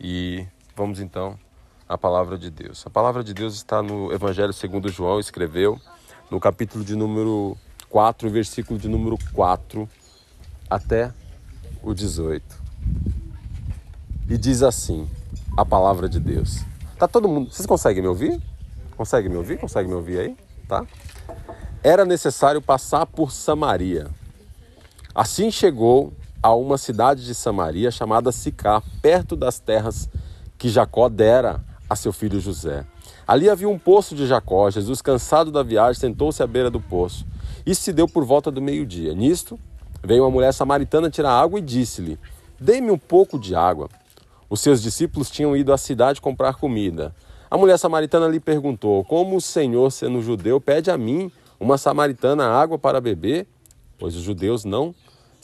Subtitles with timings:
[0.00, 1.38] e vamos então
[1.88, 2.86] à palavra de Deus.
[2.86, 5.80] A palavra de Deus está no Evangelho segundo João, escreveu,
[6.30, 7.56] no capítulo de número
[7.88, 9.88] 4, versículo de número 4
[10.68, 11.12] até
[11.82, 12.42] o 18.
[14.28, 15.08] E diz assim:
[15.56, 16.64] a palavra de Deus.
[16.98, 18.40] Tá todo mundo, vocês conseguem me ouvir?
[18.96, 19.58] Consegue me ouvir?
[19.58, 20.36] Consegue me ouvir aí?
[20.68, 20.84] Tá?
[21.82, 24.08] Era necessário passar por Samaria.
[25.14, 30.08] Assim chegou a uma cidade de Samaria chamada Sicá, perto das terras
[30.58, 32.84] que Jacó dera a seu filho José.
[33.26, 34.70] Ali havia um poço de Jacó.
[34.70, 37.26] Jesus, cansado da viagem, sentou-se à beira do poço.
[37.64, 39.14] Isso se deu por volta do meio-dia.
[39.14, 39.58] Nisto,
[40.02, 42.18] veio uma mulher samaritana tirar água e disse-lhe:
[42.60, 43.88] Dê-me um pouco de água.
[44.48, 47.14] Os seus discípulos tinham ido à cidade comprar comida.
[47.50, 52.46] A mulher samaritana lhe perguntou: Como o Senhor, sendo judeu, pede a mim, uma samaritana,
[52.46, 53.46] água para beber?
[53.98, 54.94] Pois os judeus não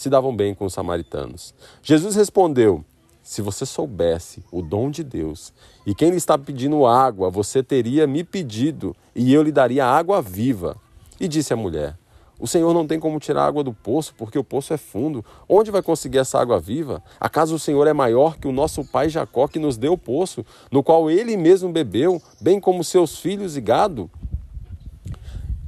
[0.02, 1.54] se davam bem com os samaritanos.
[1.82, 2.84] Jesus respondeu:
[3.22, 5.52] Se você soubesse o dom de Deus
[5.86, 10.20] e quem lhe está pedindo água, você teria me pedido e eu lhe daria água
[10.20, 10.76] viva.
[11.20, 11.96] E disse a mulher:
[12.42, 15.24] o Senhor não tem como tirar água do poço, porque o poço é fundo.
[15.48, 17.00] Onde vai conseguir essa água viva?
[17.20, 20.44] Acaso o Senhor é maior que o nosso pai Jacó, que nos deu o poço,
[20.68, 24.10] no qual ele mesmo bebeu, bem como seus filhos e gado?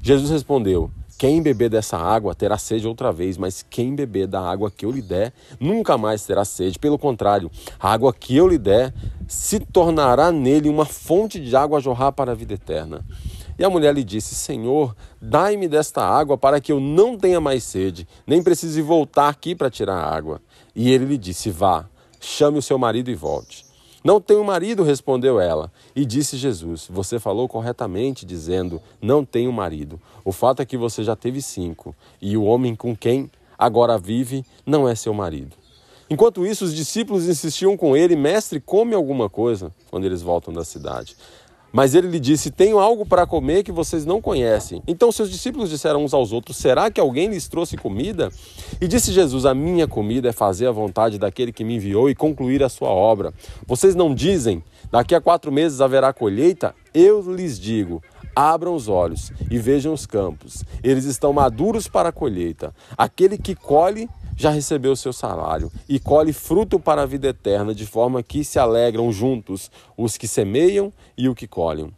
[0.03, 4.71] Jesus respondeu: quem beber dessa água terá sede outra vez, mas quem beber da água
[4.71, 6.79] que eu lhe der nunca mais terá sede.
[6.79, 8.93] Pelo contrário, a água que eu lhe der
[9.29, 13.05] se tornará nele uma fonte de água a jorrar para a vida eterna.
[13.59, 17.63] E a mulher lhe disse: Senhor, dai-me desta água para que eu não tenha mais
[17.63, 20.41] sede, nem precise voltar aqui para tirar a água.
[20.75, 21.87] E ele lhe disse: Vá,
[22.21, 23.64] chame o seu marido e volte.
[24.05, 25.73] Não tenho marido, respondeu ela.
[25.97, 29.99] E disse Jesus: Você falou corretamente, dizendo: Não tenho marido.
[30.23, 34.45] O fato é que você já teve cinco, e o homem com quem agora vive
[34.67, 35.57] não é seu marido.
[36.11, 40.65] Enquanto isso, os discípulos insistiam com ele: Mestre, come alguma coisa, quando eles voltam da
[40.65, 41.17] cidade.
[41.75, 44.81] Mas ele lhe disse: Tenho algo para comer que vocês não conhecem.
[44.87, 48.31] Então seus discípulos disseram uns aos outros: Será que alguém lhes trouxe comida?
[48.81, 52.15] E disse Jesus: A minha comida é fazer a vontade daquele que me enviou e
[52.15, 53.35] concluir a sua obra.
[53.67, 56.73] Vocês não dizem: Daqui a quatro meses haverá colheita?
[56.95, 58.01] Eu lhes digo:
[58.35, 60.65] Abram os olhos e vejam os campos.
[60.83, 62.75] Eles estão maduros para a colheita.
[62.97, 67.75] Aquele que colhe já recebeu o seu salário e colhe fruto para a vida eterna,
[67.75, 71.93] de forma que se alegram juntos os que semeiam e o que colhem.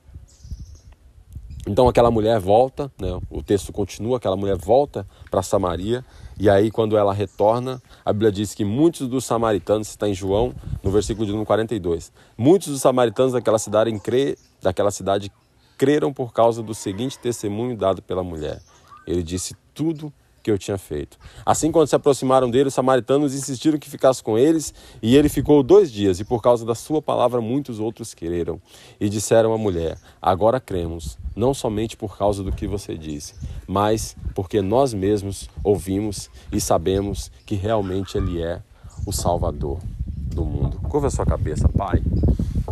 [1.69, 6.05] Então aquela mulher volta, né, o texto continua, aquela mulher volta para Samaria,
[6.39, 10.55] e aí quando ela retorna, a Bíblia diz que muitos dos samaritanos, está em João,
[10.81, 15.33] no versículo de número 42, muitos dos samaritanos daquela cidade, cre, daquela cidade
[15.77, 18.61] creram por causa do seguinte testemunho dado pela mulher.
[19.07, 20.13] Ele disse tudo
[20.47, 21.19] que eu tinha feito.
[21.45, 24.73] Assim, quando se aproximaram dele, os samaritanos insistiram que ficasse com eles,
[25.03, 28.61] e ele ficou dois dias, e por causa da sua palavra, muitos outros creram.
[29.01, 33.35] E disseram à mulher: Agora cremos, não somente por causa do que você disse,
[33.67, 38.63] mas porque nós mesmos ouvimos e sabemos que realmente Ele é
[39.05, 40.79] o Salvador do mundo.
[40.89, 42.01] Curva a sua cabeça, Pai.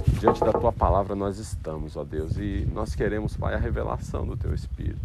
[0.06, 4.36] Diante da tua palavra nós estamos, ó Deus, e nós queremos, Pai, a revelação do
[4.36, 5.00] teu Espírito.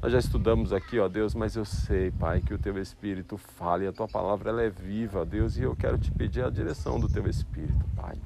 [0.00, 3.82] Nós já estudamos aqui, ó Deus, mas eu sei, Pai, que o Teu Espírito fala
[3.82, 6.50] e a Tua palavra ela é viva, ó Deus, e eu quero te pedir a
[6.50, 8.16] direção do Teu Espírito, Pai,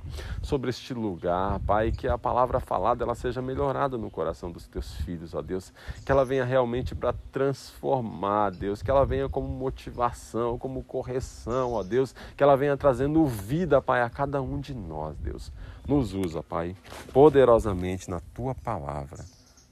[0.43, 4.97] sobre este lugar, Pai, que a palavra falada ela seja melhorada no coração dos Teus
[4.97, 5.73] filhos, ó Deus,
[6.05, 11.83] que ela venha realmente para transformar, Deus, que ela venha como motivação, como correção, ó
[11.83, 15.51] Deus, que ela venha trazendo vida, Pai, a cada um de nós, Deus.
[15.87, 16.77] Nos usa, Pai,
[17.13, 19.25] poderosamente na Tua palavra,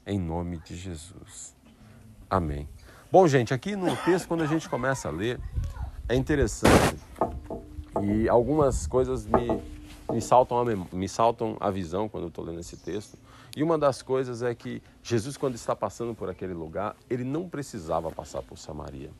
[0.05, 1.55] em nome de Jesus.
[2.29, 2.67] Amém.
[3.11, 5.39] Bom, gente, aqui no texto, quando a gente começa a ler,
[6.07, 6.97] é interessante
[8.01, 9.61] e algumas coisas me,
[10.11, 13.17] me, saltam, a, me saltam a visão quando eu estou lendo esse texto.
[13.55, 17.49] E uma das coisas é que Jesus, quando está passando por aquele lugar, ele não
[17.49, 19.11] precisava passar por Samaria.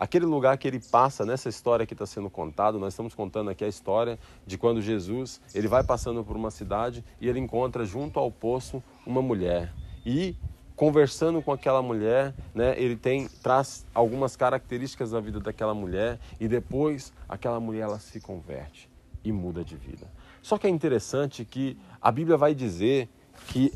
[0.00, 3.62] Aquele lugar que ele passa, nessa história que está sendo contado, nós estamos contando aqui
[3.62, 8.18] a história de quando Jesus ele vai passando por uma cidade e ele encontra junto
[8.18, 9.70] ao poço uma mulher.
[10.06, 10.34] E
[10.74, 16.48] conversando com aquela mulher, né, ele tem traz algumas características da vida daquela mulher e
[16.48, 18.88] depois aquela mulher ela se converte
[19.22, 20.10] e muda de vida.
[20.40, 23.06] Só que é interessante que a Bíblia vai dizer
[23.48, 23.70] que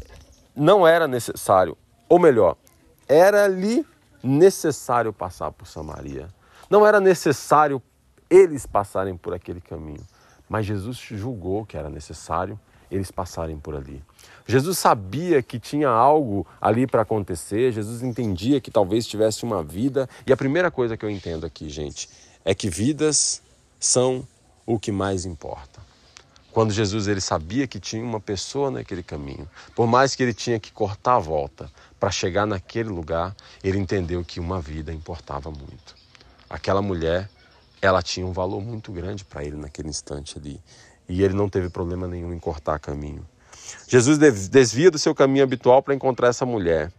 [0.57, 1.77] não era necessário,
[2.09, 2.57] ou melhor,
[3.07, 3.85] era-lhe
[4.25, 6.29] necessário passar por Samaria.
[6.71, 7.81] Não era necessário
[8.31, 10.03] eles passarem por aquele caminho,
[10.49, 12.59] mas Jesus julgou que era necessário
[12.91, 14.03] eles passarem por ali.
[14.47, 20.09] Jesus sabia que tinha algo ali para acontecer, Jesus entendia que talvez tivesse uma vida,
[20.27, 22.09] e a primeira coisa que eu entendo aqui, gente,
[22.45, 23.43] é que vidas
[23.79, 24.27] são
[24.67, 25.81] o que mais importa.
[26.55, 29.51] quando Jesus ele sabia que tinha uma pessoa naquele caminho.
[29.75, 31.69] Por mais que ele tinha que cortar a volta
[32.05, 35.97] para chegar naquele lugar, ele entendeu que uma vida importava muito.
[36.51, 37.31] Aquela mulher,
[37.81, 40.61] ela tinha um valor muito grande para ele naquele instante ali.
[41.09, 43.27] E ele não teve problema nenhum em cortar caminho.
[43.89, 44.19] Jesus
[44.51, 46.93] desvia do seu caminho habitual para encontrar essa mulher.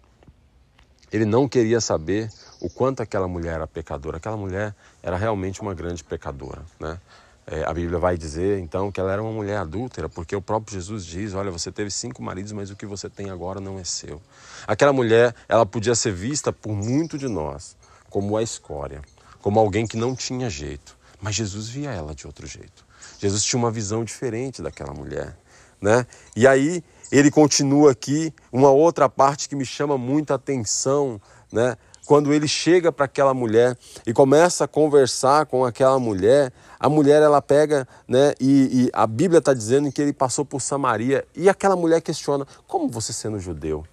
[1.12, 4.18] Ele não queria saber o quanto aquela mulher era pecadora.
[4.18, 4.74] Aquela mulher
[5.04, 7.00] era realmente uma grande pecadora, né?
[7.48, 10.74] É, a Bíblia vai dizer então que ela era uma mulher adúltera, porque o próprio
[10.74, 13.84] Jesus diz: Olha, você teve cinco maridos, mas o que você tem agora não é
[13.84, 14.20] seu.
[14.66, 17.76] Aquela mulher, ela podia ser vista por muito de nós
[18.10, 19.02] como a escória,
[19.42, 22.84] como alguém que não tinha jeito, mas Jesus via ela de outro jeito.
[23.20, 25.38] Jesus tinha uma visão diferente daquela mulher,
[25.80, 26.08] né?
[26.36, 31.22] E aí ele continua aqui, uma outra parte que me chama muita atenção,
[31.52, 31.78] né?
[32.06, 37.22] Quando ele chega para aquela mulher e começa a conversar com aquela mulher, a mulher
[37.22, 38.34] ela pega, né?
[38.40, 42.46] E, e a Bíblia está dizendo que ele passou por Samaria e aquela mulher questiona:
[42.68, 43.84] como você sendo judeu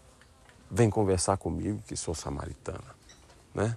[0.71, 2.85] vem conversar comigo que sou samaritana,
[3.55, 3.77] né?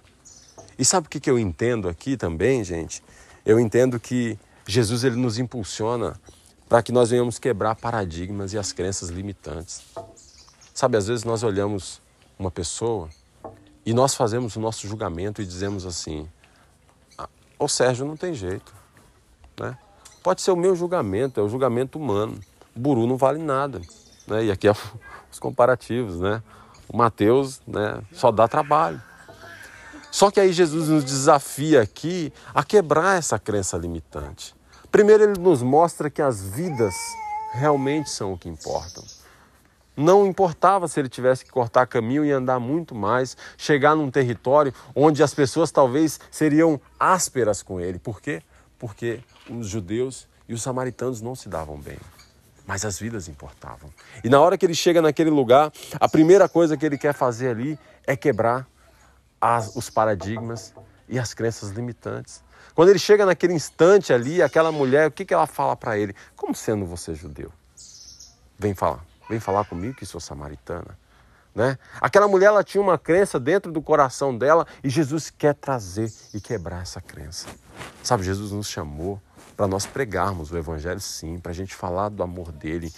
[0.78, 3.02] E sabe o que, que eu entendo aqui também, gente?
[3.44, 6.20] Eu entendo que Jesus ele nos impulsiona
[6.68, 9.82] para que nós venhamos quebrar paradigmas e as crenças limitantes.
[10.74, 12.02] Sabe, às vezes nós olhamos
[12.38, 13.08] uma pessoa
[13.86, 16.28] e nós fazemos o nosso julgamento e dizemos assim:
[17.16, 18.74] ah, o Sérgio não tem jeito.
[19.58, 19.78] Né?
[20.24, 22.38] Pode ser o meu julgamento, é o julgamento humano.
[22.74, 23.80] O Buru não vale nada.
[24.26, 24.46] Né?
[24.46, 24.72] E aqui é
[25.30, 26.18] os comparativos.
[26.18, 26.42] Né?
[26.88, 29.00] O Mateus né, só dá trabalho.
[30.10, 34.54] Só que aí Jesus nos desafia aqui a quebrar essa crença limitante.
[34.90, 36.94] Primeiro, ele nos mostra que as vidas
[37.52, 39.04] realmente são o que importam.
[39.96, 44.74] Não importava se ele tivesse que cortar caminho e andar muito mais, chegar num território
[44.94, 47.98] onde as pessoas talvez seriam ásperas com ele.
[47.98, 48.42] Por quê?
[48.78, 51.98] Porque os judeus e os samaritanos não se davam bem.
[52.66, 53.90] Mas as vidas importavam.
[54.22, 57.48] E na hora que ele chega naquele lugar, a primeira coisa que ele quer fazer
[57.48, 58.66] ali é quebrar
[59.40, 60.74] as, os paradigmas
[61.08, 62.42] e as crenças limitantes.
[62.74, 66.14] Quando ele chega naquele instante ali, aquela mulher, o que, que ela fala para ele?
[66.34, 67.50] Como sendo você judeu?
[68.58, 70.98] Vem falar, vem falar comigo que sou samaritana.
[71.54, 71.78] Né?
[72.00, 76.40] Aquela mulher ela tinha uma crença dentro do coração dela e Jesus quer trazer e
[76.40, 77.48] quebrar essa crença.
[78.02, 79.20] Sabe, Jesus nos chamou
[79.56, 82.92] para nós pregarmos o Evangelho, sim, para a gente falar do amor dele.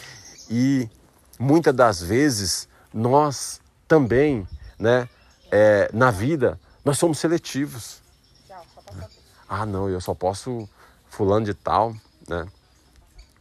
[0.50, 0.90] E
[1.38, 4.46] muitas das vezes nós também,
[4.76, 5.08] né,
[5.52, 8.02] é, na vida, nós somos seletivos.
[9.48, 10.68] Ah, não, eu só posso
[11.08, 11.94] fulano de tal,
[12.28, 12.46] né?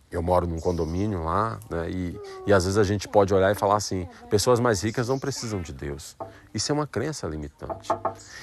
[0.10, 1.90] Eu moro num condomínio lá, né?
[1.90, 5.20] E, e às vezes a gente pode olhar e falar assim: pessoas mais ricas não
[5.20, 6.16] precisam de Deus.
[6.54, 7.90] Isso é uma crença limitante.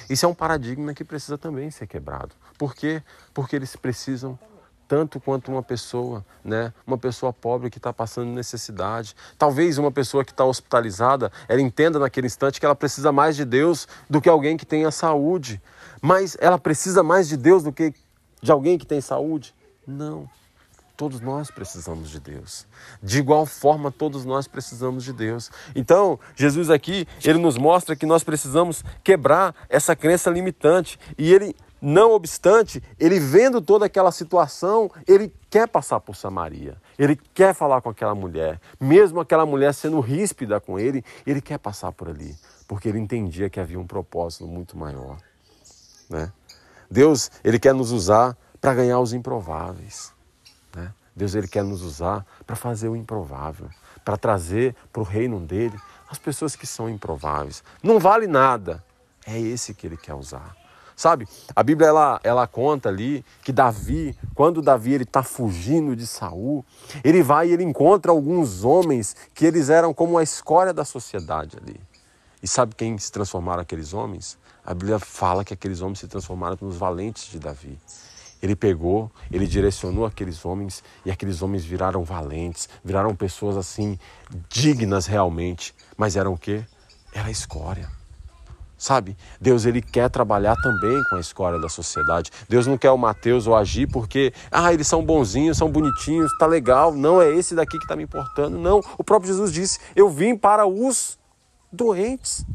[0.07, 2.35] Isso é um paradigma que precisa também ser quebrado.
[2.57, 3.01] Por quê?
[3.33, 4.37] Porque eles precisam
[4.87, 6.71] tanto quanto uma pessoa, né?
[6.85, 9.15] Uma pessoa pobre que está passando necessidade.
[9.35, 13.43] Talvez uma pessoa que está hospitalizada, ela entenda naquele instante que ela precisa mais de
[13.43, 15.59] Deus do que alguém que tenha saúde.
[15.99, 17.91] Mas ela precisa mais de Deus do que
[18.41, 19.55] de alguém que tem saúde?
[19.87, 20.29] Não.
[20.97, 22.65] Todos nós precisamos de Deus.
[23.03, 25.51] De igual forma, todos nós precisamos de Deus.
[25.75, 30.97] Então, Jesus aqui, ele nos mostra que nós precisamos quebrar essa crença limitante.
[31.17, 36.77] E ele não obstante, ele vendo toda aquela situação, ele quer passar por Samaria.
[36.97, 38.59] Ele quer falar com aquela mulher.
[38.79, 42.33] Mesmo aquela mulher sendo ríspida com ele, ele quer passar por ali.
[42.67, 45.17] Porque ele entendia que havia um propósito muito maior.
[46.09, 46.31] Né?
[46.89, 50.14] Deus, ele quer nos usar para ganhar os improváveis.
[51.15, 53.69] Deus, ele quer nos usar para fazer o improvável.
[54.03, 55.77] Para trazer para o reino dele
[56.09, 57.63] as pessoas que são improváveis.
[57.81, 58.83] Não vale nada.
[59.25, 60.55] É esse que ele quer usar.
[60.95, 66.07] Sabe, a Bíblia ela, ela conta ali que Davi, quando Davi ele está fugindo de
[66.07, 66.63] Saul,
[67.03, 71.57] ele vai e ele encontra alguns homens que eles eram como a escória da sociedade
[71.57, 71.79] ali.
[72.41, 74.37] E sabe quem se transformaram aqueles homens?
[74.65, 77.77] A Bíblia fala que aqueles homens se transformaram nos valentes de Davi.
[78.45, 83.97] Ele pegou, ele direcionou aqueles homens e aqueles homens viraram valentes, viraram pessoas assim
[84.47, 86.63] dignas realmente, mas eram o quê?
[87.11, 87.89] Era escória.
[88.77, 89.17] Sabe?
[89.41, 92.29] Deus ele quer trabalhar também com a escória da sociedade.
[92.47, 96.45] Deus não quer o Mateus ou agir porque, ah, eles são bonzinhos, são bonitinhos, tá
[96.45, 96.93] legal.
[96.93, 98.59] Não é esse daqui que está me importando.
[98.59, 98.79] Não.
[98.95, 101.17] O próprio Jesus disse: Eu vim para os
[101.71, 102.45] doentes.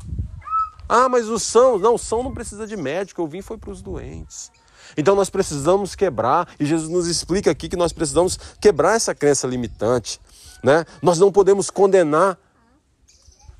[0.89, 3.21] Ah, mas os são, não, são não precisa de médico.
[3.21, 4.53] Eu vim foi para os doentes.
[4.97, 9.47] Então nós precisamos quebrar, e Jesus nos explica aqui que nós precisamos quebrar essa crença
[9.47, 10.21] limitante.
[10.63, 10.85] Né?
[11.03, 12.39] Nós não podemos condenar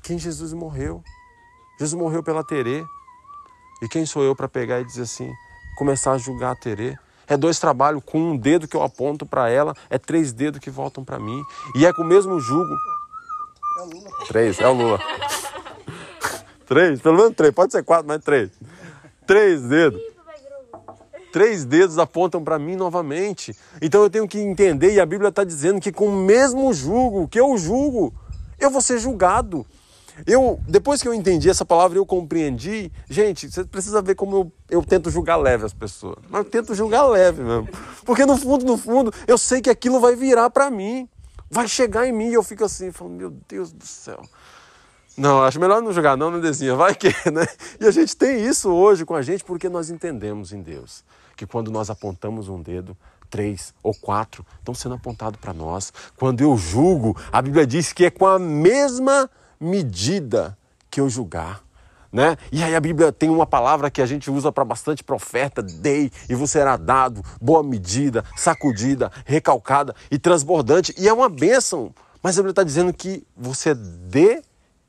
[0.03, 1.03] quem Jesus morreu.
[1.79, 2.83] Jesus morreu pela Terê.
[3.81, 5.31] E quem sou eu para pegar e dizer assim,
[5.77, 6.97] começar a julgar a Terê?
[7.33, 10.69] é dois trabalhos com um dedo que eu aponto para ela, é três dedos que
[10.69, 11.41] voltam para mim.
[11.75, 12.75] E é com o mesmo jugo.
[13.77, 14.11] É o Lula.
[14.27, 14.99] Três, é o Lula.
[16.67, 18.51] três, pelo menos três, pode ser quatro, mas três.
[19.25, 20.01] Três dedos.
[21.31, 23.55] Três dedos apontam para mim novamente.
[23.81, 27.27] Então eu tenho que entender, e a Bíblia está dizendo que com o mesmo jugo
[27.27, 28.13] que eu julgo,
[28.59, 29.65] eu vou ser julgado.
[30.27, 32.91] Eu, depois que eu entendi essa palavra, eu compreendi.
[33.09, 36.17] Gente, você precisa ver como eu, eu tento julgar leve as pessoas.
[36.29, 37.69] Mas eu tento julgar leve mesmo.
[38.05, 41.07] Porque no fundo, no fundo, eu sei que aquilo vai virar para mim.
[41.49, 44.21] Vai chegar em mim e eu fico assim, falando, meu Deus do céu.
[45.17, 47.45] Não, acho melhor não julgar, não, Nedezinha, vai que, né?
[47.79, 51.03] E a gente tem isso hoje com a gente porque nós entendemos em Deus
[51.41, 52.95] que quando nós apontamos um dedo,
[53.27, 55.91] três ou quatro estão sendo apontados para nós.
[56.15, 59.27] Quando eu julgo, a Bíblia diz que é com a mesma
[59.59, 60.55] medida
[60.91, 61.63] que eu julgar.
[62.13, 62.37] Né?
[62.51, 66.11] E aí a Bíblia tem uma palavra que a gente usa para bastante profeta, dei
[66.29, 70.93] e você será dado, boa medida, sacudida, recalcada e transbordante.
[70.95, 74.43] E é uma bênção, mas a Bíblia está dizendo que você dê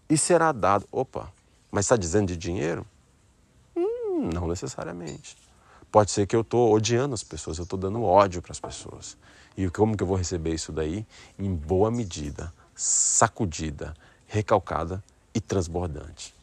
[0.07, 0.87] e será dado.
[0.93, 1.33] Opa,
[1.71, 2.85] mas está dizendo de dinheiro?
[3.75, 5.41] Hum, não necessariamente.
[5.93, 9.17] Pode ser que eu estou odiando as pessoas, eu estou dando ódio para as pessoas.
[9.55, 11.07] E como que eu vou receber isso daí?
[11.39, 13.95] Em boa medida, sacudida,
[14.27, 16.35] recalcada e transbordante.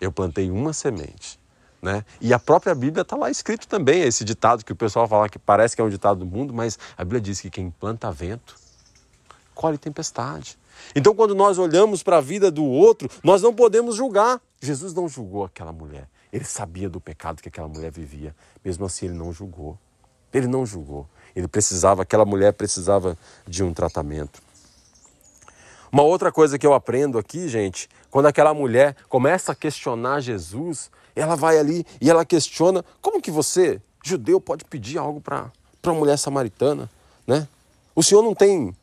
[0.00, 1.38] Eu plantei uma semente.
[1.80, 2.04] Né?
[2.20, 5.38] E a própria Bíblia está lá escrito também, esse ditado que o pessoal fala que
[5.38, 8.56] parece que é um ditado do mundo, mas a Bíblia diz que quem planta vento,
[9.54, 10.58] colhe tempestade.
[10.96, 14.40] Então, quando nós olhamos para a vida do outro, nós não podemos julgar.
[14.60, 16.08] Jesus não julgou aquela mulher.
[16.34, 18.34] Ele sabia do pecado que aquela mulher vivia.
[18.64, 19.78] Mesmo assim, ele não julgou.
[20.32, 21.06] Ele não julgou.
[21.36, 24.42] Ele precisava, aquela mulher precisava de um tratamento.
[25.92, 30.90] Uma outra coisa que eu aprendo aqui, gente, quando aquela mulher começa a questionar Jesus,
[31.14, 35.52] ela vai ali e ela questiona: como que você, judeu, pode pedir algo para
[35.84, 36.90] uma mulher samaritana,
[37.24, 37.46] né?
[37.94, 38.74] O senhor não tem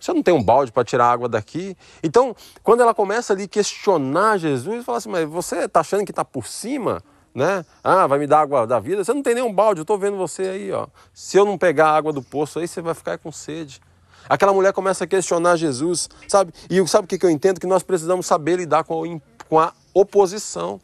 [0.00, 1.76] você não tem um balde para tirar água daqui?
[2.02, 6.24] Então, quando ela começa ali questionar Jesus, fala assim: Mas você está achando que está
[6.24, 7.02] por cima?
[7.34, 7.64] Né?
[7.84, 9.04] Ah, vai me dar água da vida?
[9.04, 10.72] Você não tem nenhum balde, eu estou vendo você aí.
[10.72, 10.86] Ó.
[11.14, 13.80] Se eu não pegar a água do poço aí, você vai ficar com sede.
[14.28, 16.52] Aquela mulher começa a questionar Jesus, sabe?
[16.68, 17.60] E sabe o que eu entendo?
[17.60, 20.80] Que nós precisamos saber lidar com a oposição.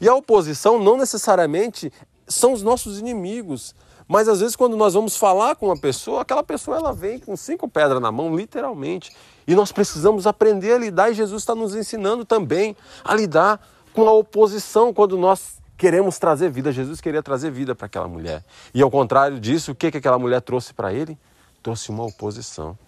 [0.00, 1.92] E a oposição não necessariamente
[2.26, 3.74] são os nossos inimigos.
[4.10, 7.36] Mas às vezes quando nós vamos falar com uma pessoa, aquela pessoa ela vem com
[7.36, 9.14] cinco pedras na mão, literalmente.
[9.46, 13.64] E nós precisamos aprender a lidar e Jesus está nos ensinando também a lidar
[13.94, 16.72] com a oposição quando nós queremos trazer vida.
[16.72, 18.44] Jesus queria trazer vida para aquela mulher.
[18.74, 21.16] E ao contrário disso, o que, que aquela mulher trouxe para ele?
[21.62, 22.78] trouxe uma oposição.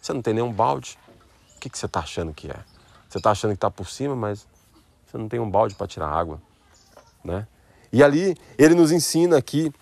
[0.00, 0.98] Você não tem nenhum balde.
[1.56, 2.56] O que, que você está achando que é?
[3.08, 4.46] Você está achando que está por cima, mas
[5.06, 6.40] você não tem um balde para tirar água.
[7.24, 7.46] Né?
[7.92, 9.72] E ali ele nos ensina aqui,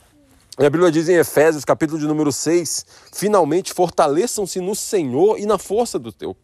[0.64, 5.58] a Bíblia diz em Efésios, capítulo de número 6, finalmente fortaleçam-se no Senhor e na
[5.58, 6.34] força do teu,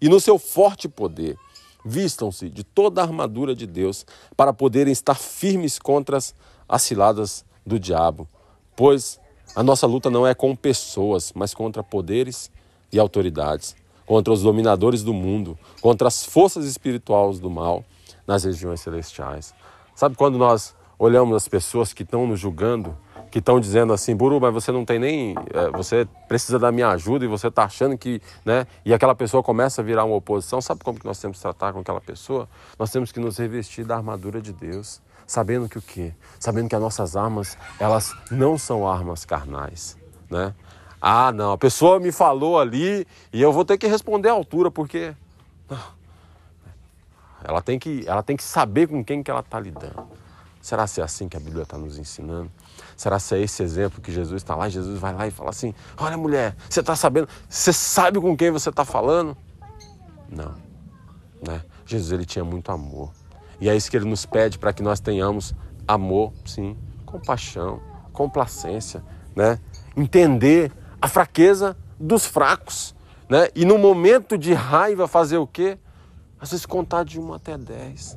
[0.00, 1.36] e no seu forte poder.
[1.84, 6.34] Vistam-se de toda a armadura de Deus para poderem estar firmes contra as,
[6.66, 8.26] as ciladas do diabo,
[8.74, 9.20] pois
[9.54, 12.50] a nossa luta não é com pessoas, mas contra poderes
[12.90, 17.84] e autoridades, contra os dominadores do mundo, contra as forças espirituais do mal
[18.26, 19.52] nas regiões celestiais.
[19.94, 22.96] Sabe quando nós olhamos as pessoas que estão nos julgando,
[23.30, 25.34] que estão dizendo assim, Buru, mas você não tem nem.
[25.52, 28.22] É, você precisa da minha ajuda e você está achando que.
[28.44, 28.66] Né?
[28.84, 30.60] E aquela pessoa começa a virar uma oposição.
[30.60, 32.48] Sabe como que nós temos que tratar com aquela pessoa?
[32.78, 36.12] Nós temos que nos revestir da armadura de Deus sabendo que o quê?
[36.38, 39.96] Sabendo que as nossas armas, elas não são armas carnais,
[40.30, 40.54] né?
[41.00, 44.70] Ah, não, a pessoa me falou ali e eu vou ter que responder à altura,
[44.70, 45.14] porque
[47.44, 50.06] ela tem que, ela tem que saber com quem que ela está lidando.
[50.64, 52.50] Será se é assim que a Bíblia está nos ensinando?
[52.96, 54.66] Será se é esse exemplo que Jesus está lá?
[54.66, 57.28] Jesus vai lá e fala assim: Olha, mulher, você está sabendo?
[57.46, 59.36] Você sabe com quem você está falando?
[60.26, 60.54] Não.
[61.46, 61.60] Né?
[61.84, 63.12] Jesus ele tinha muito amor.
[63.60, 65.52] E é isso que ele nos pede para que nós tenhamos
[65.86, 69.04] amor, sim, compaixão, complacência,
[69.36, 69.60] né?
[69.94, 72.94] Entender a fraqueza dos fracos,
[73.28, 73.48] né?
[73.54, 75.76] E no momento de raiva fazer o quê?
[76.40, 78.16] Às vezes contar de 1 até 10.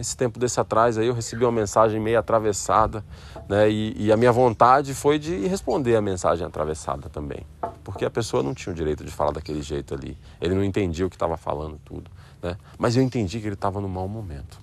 [0.00, 3.04] Esse tempo desse atrás aí eu recebi uma mensagem meio atravessada,
[3.48, 3.70] né?
[3.70, 7.46] E, e, a minha vontade foi de responder a mensagem atravessada também,
[7.82, 10.16] porque a pessoa não tinha o direito de falar daquele jeito ali.
[10.40, 12.10] Ele não entendia o que estava falando tudo.
[12.42, 12.56] Né?
[12.78, 14.58] Mas eu entendi que ele estava no mau momento.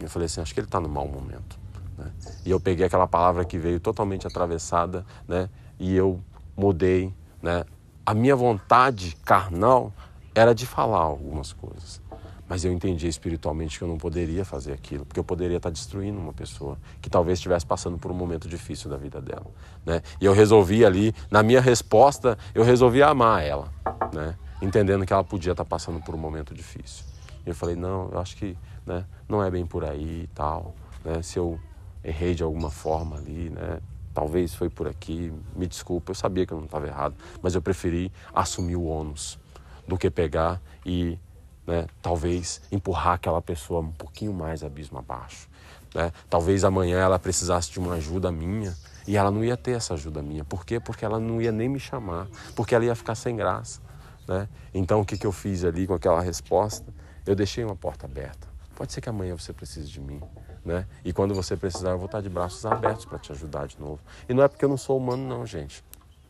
[0.00, 1.58] Eu falei assim, acho que ele está no mau momento.
[1.96, 2.10] Né?
[2.44, 5.48] E eu peguei aquela palavra que veio totalmente atravessada, né?
[5.78, 6.20] E eu
[6.56, 7.12] mudei,
[7.42, 7.64] né?
[8.04, 9.92] A minha vontade carnal
[10.34, 12.00] era de falar algumas coisas,
[12.48, 16.18] Mas eu entendi espiritualmente que eu não poderia fazer aquilo, porque eu poderia estar destruindo
[16.18, 19.46] uma pessoa que talvez estivesse passando por um momento difícil da vida dela,
[19.84, 20.00] né?
[20.20, 23.72] E eu resolvi ali, na minha resposta, eu resolvi amar ela,
[24.12, 24.36] né?
[24.62, 27.04] Entendendo que ela podia estar passando por um momento difícil.
[27.44, 30.74] E eu falei, não, eu acho que, né, não é bem por aí e tal,
[31.04, 31.20] né?
[31.22, 31.58] Se eu
[32.04, 33.80] errei de alguma forma ali, né?
[34.14, 37.60] Talvez foi por aqui, me desculpa, eu sabia que eu não estava errado, mas eu
[37.60, 39.38] preferi assumir o ônus
[39.86, 41.18] do que pegar e
[41.66, 45.48] né, talvez empurrar aquela pessoa um pouquinho mais abismo abaixo.
[45.94, 46.12] Né?
[46.30, 48.74] Talvez amanhã ela precisasse de uma ajuda minha
[49.06, 50.44] e ela não ia ter essa ajuda minha.
[50.44, 50.78] Por quê?
[50.78, 53.80] Porque ela não ia nem me chamar, porque ela ia ficar sem graça.
[54.28, 54.48] Né?
[54.74, 56.92] Então o que, que eu fiz ali com aquela resposta?
[57.26, 58.46] Eu deixei uma porta aberta.
[58.74, 60.20] Pode ser que amanhã você precise de mim.
[60.64, 60.84] Né?
[61.04, 64.00] E quando você precisar, eu vou estar de braços abertos para te ajudar de novo.
[64.28, 65.82] E não é porque eu não sou humano, não, gente.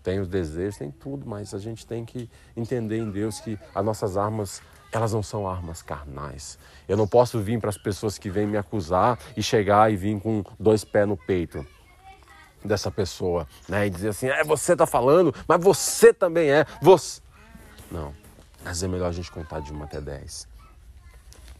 [0.02, 3.85] Tem os desejos, tem tudo, mas a gente tem que entender em Deus que as
[3.85, 4.62] nossas armas
[4.93, 6.59] elas não são armas carnais.
[6.88, 10.21] Eu não posso vir para as pessoas que vêm me acusar e chegar e vir
[10.21, 11.66] com dois pés no peito
[12.64, 13.87] dessa pessoa, né?
[13.87, 16.66] E dizer assim, é você está falando, mas você também é.
[16.83, 17.21] Você.
[17.90, 18.12] Não.
[18.64, 20.49] Mas é melhor a gente contar de 1 até 10.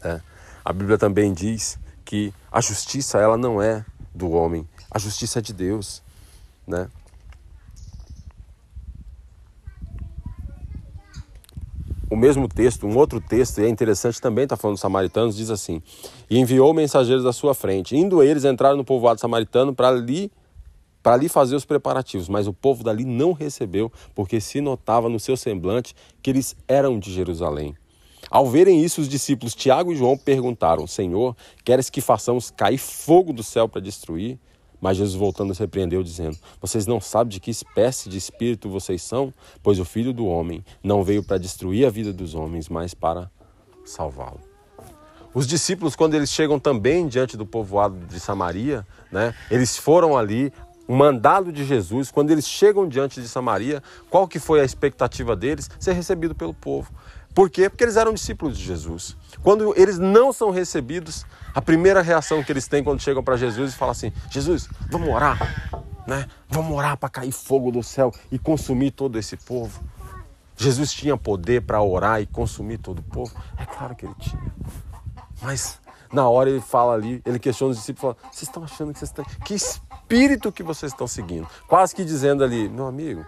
[0.03, 0.21] Né?
[0.63, 5.41] A Bíblia também diz que a justiça ela não é do homem, a justiça é
[5.41, 6.01] de Deus,
[6.65, 6.89] né?
[12.17, 15.81] Mesmo texto, um outro texto, e é interessante também, está falando dos samaritanos, diz assim:
[16.29, 17.95] E enviou mensageiros à sua frente.
[17.95, 20.31] Indo eles, entraram no povoado samaritano para ali,
[21.01, 22.27] para ali fazer os preparativos.
[22.27, 26.99] Mas o povo dali não recebeu, porque se notava no seu semblante que eles eram
[26.99, 27.75] de Jerusalém.
[28.29, 33.31] Ao verem isso, os discípulos Tiago e João perguntaram: Senhor, queres que façamos cair fogo
[33.31, 34.37] do céu para destruir?
[34.79, 39.01] Mas Jesus voltando se repreendeu, dizendo: Vocês não sabem de que espécie de espírito vocês
[39.01, 39.33] são?
[39.63, 43.29] Pois o filho do homem não veio para destruir a vida dos homens, mas para
[43.85, 44.39] salvá-lo.
[45.33, 50.51] Os discípulos, quando eles chegam também diante do povoado de Samaria, né, eles foram ali,
[50.89, 55.35] um mandado de Jesus, quando eles chegam diante de Samaria, qual que foi a expectativa
[55.35, 55.69] deles?
[55.79, 56.91] Ser recebido pelo povo.
[57.37, 57.69] Por quê?
[57.69, 59.15] Porque eles eram discípulos de Jesus.
[59.43, 61.23] Quando eles não são recebidos,
[61.53, 65.07] a primeira reação que eles têm quando chegam para Jesus e falam assim: Jesus, vamos
[65.07, 65.37] orar,
[66.07, 66.25] né?
[66.49, 69.83] Vamos orar para cair fogo do céu e consumir todo esse povo.
[70.55, 73.31] Jesus tinha poder para orar e consumir todo o povo?
[73.55, 74.51] É claro que ele tinha.
[75.39, 75.79] Mas
[76.11, 79.11] na hora ele fala ali, ele questiona os discípulos, fala, vocês estão achando que vocês
[79.11, 79.25] estão...
[79.45, 81.47] Que espírito que vocês estão seguindo?
[81.67, 83.23] Quase que dizendo ali, meu amigo,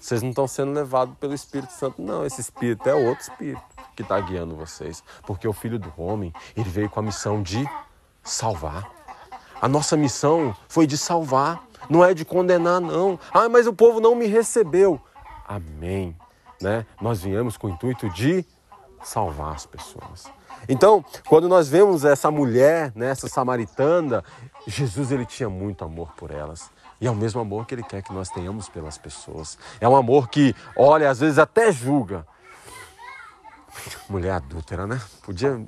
[0.00, 2.24] vocês não estão sendo levados pelo Espírito Santo, não.
[2.24, 3.62] Esse Espírito é outro Espírito
[3.94, 5.04] que está guiando vocês.
[5.26, 7.68] Porque o Filho do Homem, ele veio com a missão de
[8.22, 8.90] salvar.
[9.60, 13.20] A nossa missão foi de salvar, não é de condenar, não.
[13.30, 14.98] Ah, mas o povo não me recebeu.
[15.46, 16.16] Amém.
[16.62, 16.86] Né?
[17.00, 18.44] Nós viemos com o intuito de
[19.02, 20.24] salvar as pessoas.
[20.68, 24.24] Então, quando nós vemos essa mulher, né, essa samaritana,
[24.66, 26.70] Jesus ele tinha muito amor por elas.
[27.00, 29.56] E é o mesmo amor que Ele quer que nós tenhamos pelas pessoas.
[29.80, 32.26] É um amor que, olha, às vezes até julga.
[34.08, 35.00] Mulher adúltera, né?
[35.22, 35.64] Podia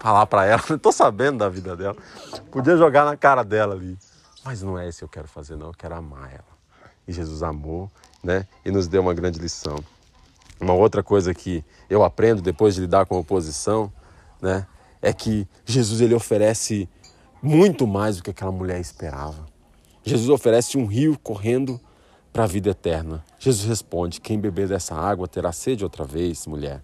[0.00, 1.96] falar para ela, não estou sabendo da vida dela.
[2.50, 3.96] Podia jogar na cara dela ali.
[4.44, 5.68] Mas não é isso que eu quero fazer, não.
[5.68, 6.54] Eu quero amar ela.
[7.06, 7.90] E Jesus amou,
[8.22, 8.46] né?
[8.64, 9.78] E nos deu uma grande lição.
[10.60, 13.92] Uma outra coisa que eu aprendo depois de lidar com a oposição,
[14.40, 14.66] né?
[15.00, 16.88] É que Jesus ele oferece
[17.42, 19.53] muito mais do que aquela mulher esperava.
[20.04, 21.80] Jesus oferece um rio correndo
[22.30, 23.24] para a vida eterna.
[23.38, 26.82] Jesus responde: Quem beber dessa água terá sede outra vez, mulher.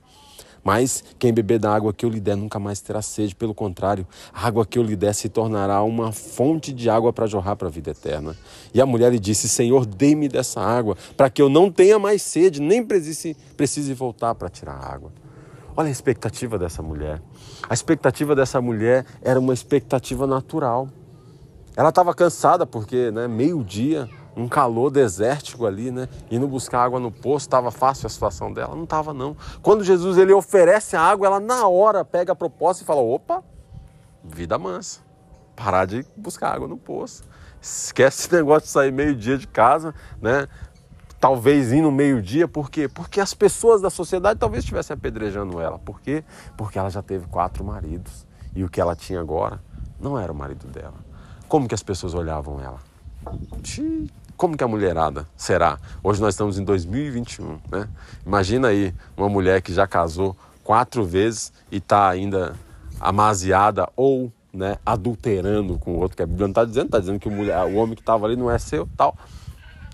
[0.62, 4.06] Mas quem beber da água que eu lhe der nunca mais terá sede, pelo contrário,
[4.32, 7.68] a água que eu lhe der se tornará uma fonte de água para jorrar para
[7.68, 8.36] a vida eterna.
[8.72, 12.22] E a mulher lhe disse: Senhor, dê-me dessa água, para que eu não tenha mais
[12.22, 15.12] sede, nem precise, precise voltar para tirar a água.
[15.76, 17.22] Olha a expectativa dessa mulher.
[17.68, 20.88] A expectativa dessa mulher era uma expectativa natural.
[21.76, 27.12] Ela estava cansada porque, né, meio-dia, um calor desértico ali, né, indo buscar água no
[27.12, 28.74] poço, estava fácil a situação dela?
[28.74, 29.36] Não estava não.
[29.62, 33.42] Quando Jesus ele oferece a água, ela na hora pega a proposta e fala: "Opa,
[34.24, 35.00] vida mansa.
[35.54, 37.22] Parar de buscar água no poço.
[37.60, 40.48] Esquece esse negócio de sair meio-dia de casa, né?
[41.20, 42.88] Talvez no meio-dia, por quê?
[42.88, 45.78] Porque as pessoas da sociedade talvez estivessem apedrejando ela.
[45.78, 46.24] Por quê?
[46.56, 48.26] Porque ela já teve quatro maridos.
[48.54, 49.60] E o que ela tinha agora
[50.00, 51.09] não era o marido dela
[51.50, 52.78] como que as pessoas olhavam ela?
[54.36, 55.80] Como que a mulherada será?
[56.00, 57.88] Hoje nós estamos em 2021, né?
[58.24, 62.54] Imagina aí uma mulher que já casou quatro vezes e está ainda
[63.00, 67.18] amaziada ou né, adulterando com o outro, que a Bíblia não está dizendo, está dizendo
[67.18, 69.16] que o, mulher, o homem que estava ali não é seu, tal.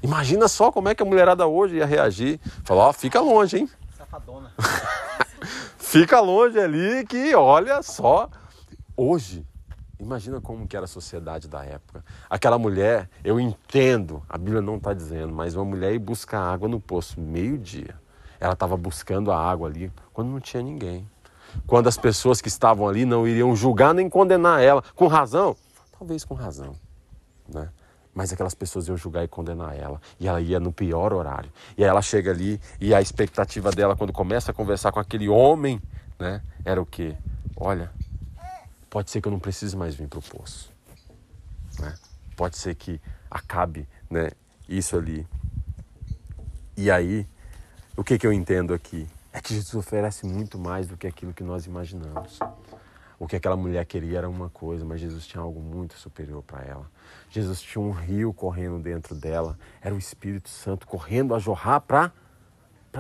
[0.03, 2.39] Imagina só como é que a mulherada hoje ia reagir.
[2.65, 3.71] Falar, ó, fica longe, hein?
[3.97, 4.53] Safadona.
[5.79, 8.29] fica longe ali que, olha só,
[8.95, 9.43] hoje,
[9.99, 12.05] imagina como que era a sociedade da época.
[12.29, 16.69] Aquela mulher, eu entendo, a Bíblia não está dizendo, mas uma mulher ir buscar água
[16.69, 17.95] no poço meio-dia.
[18.39, 21.09] Ela estava buscando a água ali quando não tinha ninguém.
[21.67, 24.83] Quando as pessoas que estavam ali não iriam julgar nem condenar ela.
[24.95, 25.57] Com razão?
[25.99, 26.75] Talvez com razão.
[27.49, 27.69] Né?
[28.17, 30.01] mas aquelas pessoas iam julgar e condenar ela.
[30.19, 31.53] E ela ia no pior horário.
[31.77, 35.29] E aí ela chega ali e a expectativa dela quando começa a conversar com aquele
[35.29, 35.79] homem,
[36.19, 37.15] né, era o quê?
[37.55, 37.93] Olha,
[38.97, 40.73] pode ser que eu não precise mais vir para o poço.
[41.79, 41.95] Né?
[42.35, 42.99] Pode ser que
[43.31, 44.31] acabe né,
[44.67, 45.29] isso ali.
[46.75, 47.29] E aí,
[47.95, 49.07] o que, que eu entendo aqui?
[49.35, 52.39] É que Jesus oferece muito mais do que aquilo que nós imaginamos.
[53.19, 56.65] O que aquela mulher queria era uma coisa, mas Jesus tinha algo muito superior para
[56.65, 56.91] ela.
[57.29, 62.11] Jesus tinha um rio correndo dentro dela, era o Espírito Santo correndo a jorrar para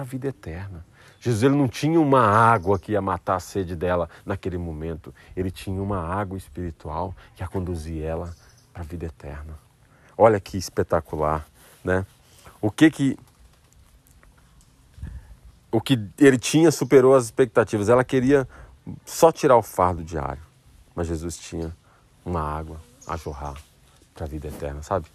[0.00, 0.84] a vida eterna.
[1.20, 5.50] Jesus ele não tinha uma água que ia matar a sede dela naquele momento, ele
[5.50, 8.34] tinha uma água espiritual que ia conduzir ela
[8.72, 9.58] para a vida eterna.
[10.16, 11.46] Olha que espetacular,
[11.84, 12.06] né?
[12.60, 13.18] O que que
[15.76, 17.90] o que ele tinha superou as expectativas.
[17.90, 18.48] Ela queria
[19.04, 20.42] só tirar o fardo diário.
[20.94, 21.76] Mas Jesus tinha
[22.24, 23.54] uma água a jorrar
[24.14, 25.06] para a vida eterna, sabe?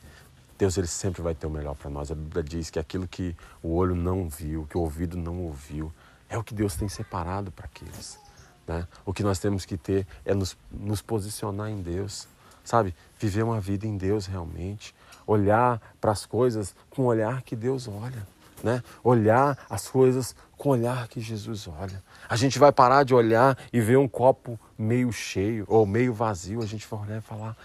[0.62, 2.12] Deus ele sempre vai ter o melhor para nós.
[2.12, 5.92] A Bíblia diz que aquilo que o olho não viu, que o ouvido não ouviu,
[6.30, 8.20] é o que Deus tem separado para aqueles.
[8.68, 8.88] Né?
[9.04, 12.28] O que nós temos que ter é nos, nos posicionar em Deus,
[12.64, 12.94] sabe?
[13.20, 14.94] Viver uma vida em Deus realmente.
[15.26, 18.28] Olhar para as coisas com o olhar que Deus olha
[18.64, 18.84] né?
[19.04, 22.04] Olhar as coisas com o olhar que Jesus olha.
[22.30, 26.62] A gente vai parar de olhar e ver um copo meio cheio ou meio vazio.
[26.62, 27.58] A gente vai olhar e falar: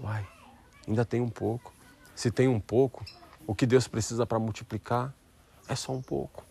[0.00, 0.26] Uai,
[0.88, 1.73] ainda tem um pouco.
[2.14, 3.04] Se tem um pouco,
[3.46, 5.12] o que Deus precisa para multiplicar
[5.68, 6.44] é só um pouco,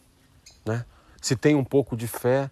[0.65, 0.85] né?
[1.21, 2.51] Se tem um pouco de fé,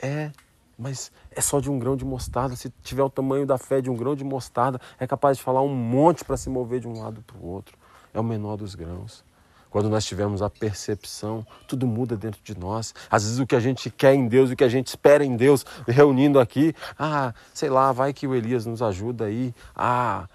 [0.00, 0.30] é,
[0.78, 2.54] mas é só de um grão de mostarda.
[2.56, 5.62] Se tiver o tamanho da fé de um grão de mostarda, é capaz de falar
[5.62, 7.78] um monte para se mover de um lado para o outro.
[8.12, 9.24] É o menor dos grãos.
[9.70, 12.94] Quando nós tivermos a percepção, tudo muda dentro de nós.
[13.10, 15.34] Às vezes o que a gente quer em Deus, o que a gente espera em
[15.34, 20.28] Deus, reunindo aqui, ah, sei lá, vai que o Elias nos ajuda aí a,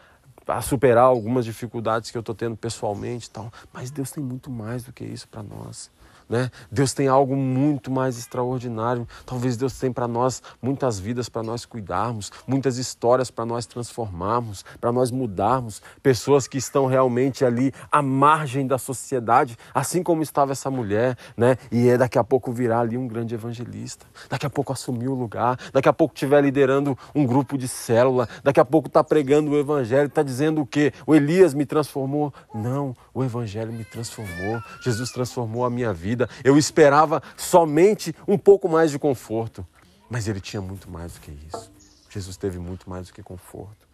[0.48, 3.52] a superar algumas dificuldades que eu estou tendo pessoalmente, tal.
[3.74, 5.90] Mas Deus tem muito mais do que isso para nós.
[6.30, 6.52] Né?
[6.70, 9.08] Deus tem algo muito mais extraordinário.
[9.26, 14.66] Talvez Deus tenha para nós muitas vidas para nós cuidarmos, muitas histórias para nós transformarmos,
[14.82, 20.52] para nós mudarmos, pessoas que estão realmente ali à margem da sociedade, assim como estava
[20.52, 21.58] essa mulher, né?
[21.72, 24.06] E é daqui a pouco virar ali um grande evangelista.
[24.30, 28.28] Daqui a pouco assumir o lugar, daqui a pouco estiver liderando um grupo de célula,
[28.44, 30.92] daqui a pouco está pregando o evangelho, está dizendo o quê?
[31.06, 32.34] O Elias me transformou?
[32.54, 34.62] Não, o evangelho me transformou.
[34.82, 36.30] Jesus transformou a minha vida vida.
[36.43, 39.65] Eu esperava somente um pouco mais de conforto,
[40.10, 41.71] mas ele tinha muito mais do que isso.
[42.10, 43.88] Jesus teve muito mais do que conforto.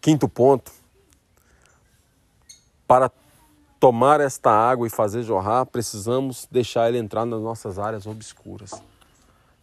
[0.00, 0.72] Quinto ponto,
[2.86, 3.10] para
[3.80, 8.70] tomar esta água e fazer jorrar, precisamos deixar ele entrar nas nossas áreas obscuras.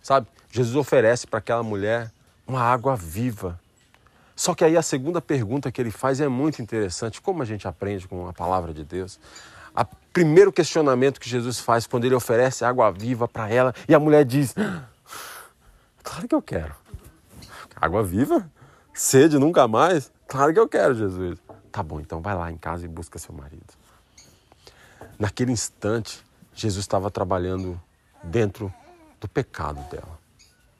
[0.01, 0.27] Sabe?
[0.51, 2.11] Jesus oferece para aquela mulher
[2.45, 3.59] uma água viva,
[4.41, 7.21] só que aí a segunda pergunta que ele faz é muito interessante.
[7.21, 9.19] Como a gente aprende com a palavra de Deus?
[9.71, 13.99] O primeiro questionamento que Jesus faz quando ele oferece água viva para ela e a
[13.99, 14.55] mulher diz:
[16.01, 16.73] Claro que eu quero.
[17.75, 18.49] Água viva?
[18.95, 20.11] Sede nunca mais?
[20.27, 21.37] Claro que eu quero, Jesus.
[21.71, 23.61] Tá bom, então vai lá em casa e busca seu marido.
[25.19, 26.25] Naquele instante,
[26.55, 27.79] Jesus estava trabalhando
[28.23, 28.73] dentro
[29.19, 30.17] do pecado dela,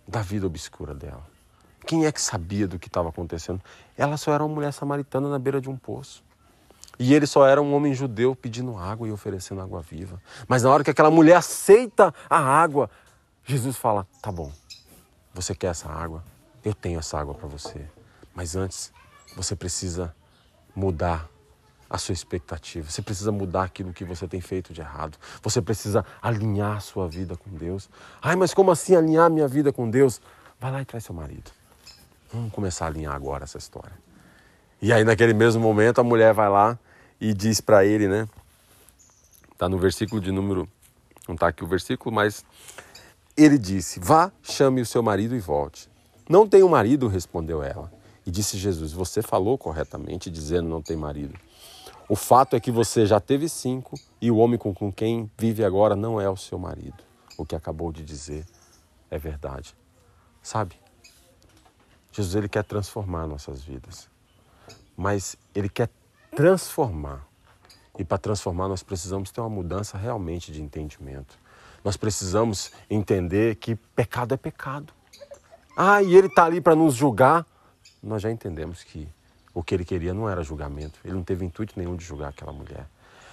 [0.08, 1.31] da vida obscura dela.
[1.86, 3.62] Quem é que sabia do que estava acontecendo?
[3.98, 6.24] Ela só era uma mulher samaritana na beira de um poço.
[7.00, 10.22] E ele só era um homem judeu pedindo água e oferecendo água viva.
[10.48, 12.90] Mas na hora que aquela mulher aceita a água,
[13.44, 14.52] Jesus fala: Tá bom,
[15.34, 16.24] você quer essa água?
[16.64, 17.88] Eu tenho essa água para você.
[18.36, 18.94] Mas antes,
[19.36, 20.14] você precisa
[20.76, 21.28] mudar
[21.90, 22.90] a sua expectativa.
[22.90, 25.18] Você precisa mudar aquilo que você tem feito de errado.
[25.42, 27.90] Você precisa alinhar sua vida com Deus.
[28.22, 30.22] Ai, mas como assim alinhar minha vida com Deus?
[30.60, 31.52] Vai lá e traz seu marido.
[32.34, 33.94] Vamos começar a alinhar agora essa história.
[34.82, 36.80] E aí, naquele mesmo momento, a mulher vai lá
[37.20, 38.28] e diz para ele, né?
[39.58, 40.68] Tá no versículo de número.
[41.28, 42.44] Não tá aqui o versículo, mas
[43.36, 45.90] ele disse: Vá, chame o seu marido e volte.
[46.28, 47.92] Não tenho marido, respondeu ela.
[48.26, 51.38] E disse Jesus: Você falou corretamente, dizendo não tem marido.
[52.08, 55.96] O fato é que você já teve cinco e o homem com quem vive agora
[55.96, 57.04] não é o seu marido.
[57.38, 58.46] O que acabou de dizer
[59.10, 59.76] é verdade.
[60.42, 60.81] Sabe?
[62.12, 64.10] Jesus ele quer transformar nossas vidas.
[64.98, 65.90] Mas ele quer
[66.36, 67.26] transformar.
[67.98, 71.40] E para transformar nós precisamos ter uma mudança realmente de entendimento.
[71.84, 74.94] nós precisamos entender que pecado é pecado.
[75.76, 77.46] Ah, e ele está ali para nos julgar.
[78.04, 79.08] Nós já entendemos que
[79.54, 81.00] o que ele queria não era julgamento.
[81.04, 82.86] Ele não teve intuito nenhum de julgar aquela mulher.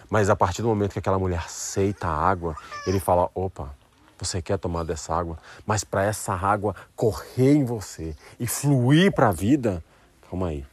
[0.08, 3.74] Mas a partir do momento que aquela mulher aceita a água, ele fala: opa,
[4.18, 9.28] você quer tomar dessa água, mas para essa água correr em você e fluir para
[9.28, 9.82] a vida,
[10.28, 10.64] calma aí,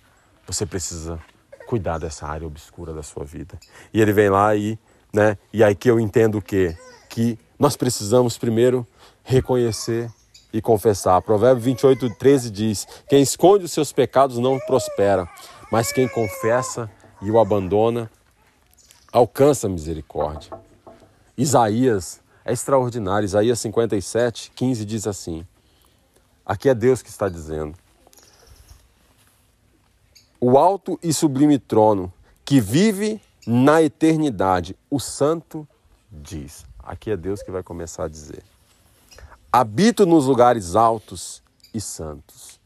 [0.48, 1.20] você precisa
[1.68, 3.58] cuidar dessa área obscura da sua vida.
[3.94, 4.80] E ele vem lá e,
[5.14, 6.78] né, e aí que eu entendo o quê?
[7.10, 8.86] Que nós precisamos primeiro
[9.24, 10.10] reconhecer
[10.54, 11.22] e confessar.
[11.22, 15.28] Provérbio 28, 13 diz: Quem esconde os seus pecados não prospera,
[15.72, 16.90] mas quem confessa
[17.22, 18.10] e o abandona
[19.12, 20.52] alcança misericórdia.
[21.38, 23.26] Isaías é extraordinário.
[23.26, 25.46] Isaías 57, 15 diz assim:
[26.46, 27.76] Aqui é Deus que está dizendo.
[30.40, 32.14] O alto e sublime trono
[32.46, 35.68] que vive na eternidade, o santo
[36.12, 36.66] diz.
[36.80, 38.44] Aqui é Deus que vai começar a dizer.
[39.52, 41.42] Habito nos lugares altos
[41.74, 42.60] e santos.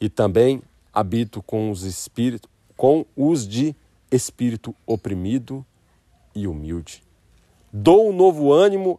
[0.00, 3.76] E também habito com os espíritos, com os de
[4.10, 5.64] espírito oprimido
[6.34, 7.02] e humilde.
[7.70, 8.98] Dou um novo ânimo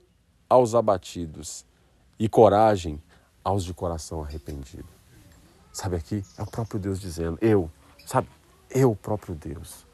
[0.52, 1.66] aos abatidos
[2.20, 3.02] e coragem
[3.42, 4.86] aos de coração arrependido.
[5.72, 6.26] Sabe aqui?
[6.38, 7.72] É o próprio Deus dizendo: Eu,
[8.06, 8.28] sabe?
[8.70, 9.86] Eu, próprio Deus,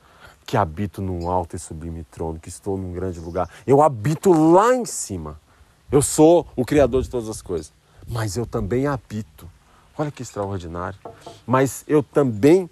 [0.48, 3.48] que habito num alto e sublime trono, que estou num grande lugar.
[3.67, 5.39] Eu habito lá em cima.
[5.91, 7.72] Eu sou o Criador de todas as coisas.
[8.08, 9.50] Mas eu também habito.
[9.96, 11.00] Olha que extraordinário.
[11.46, 12.67] Mas eu também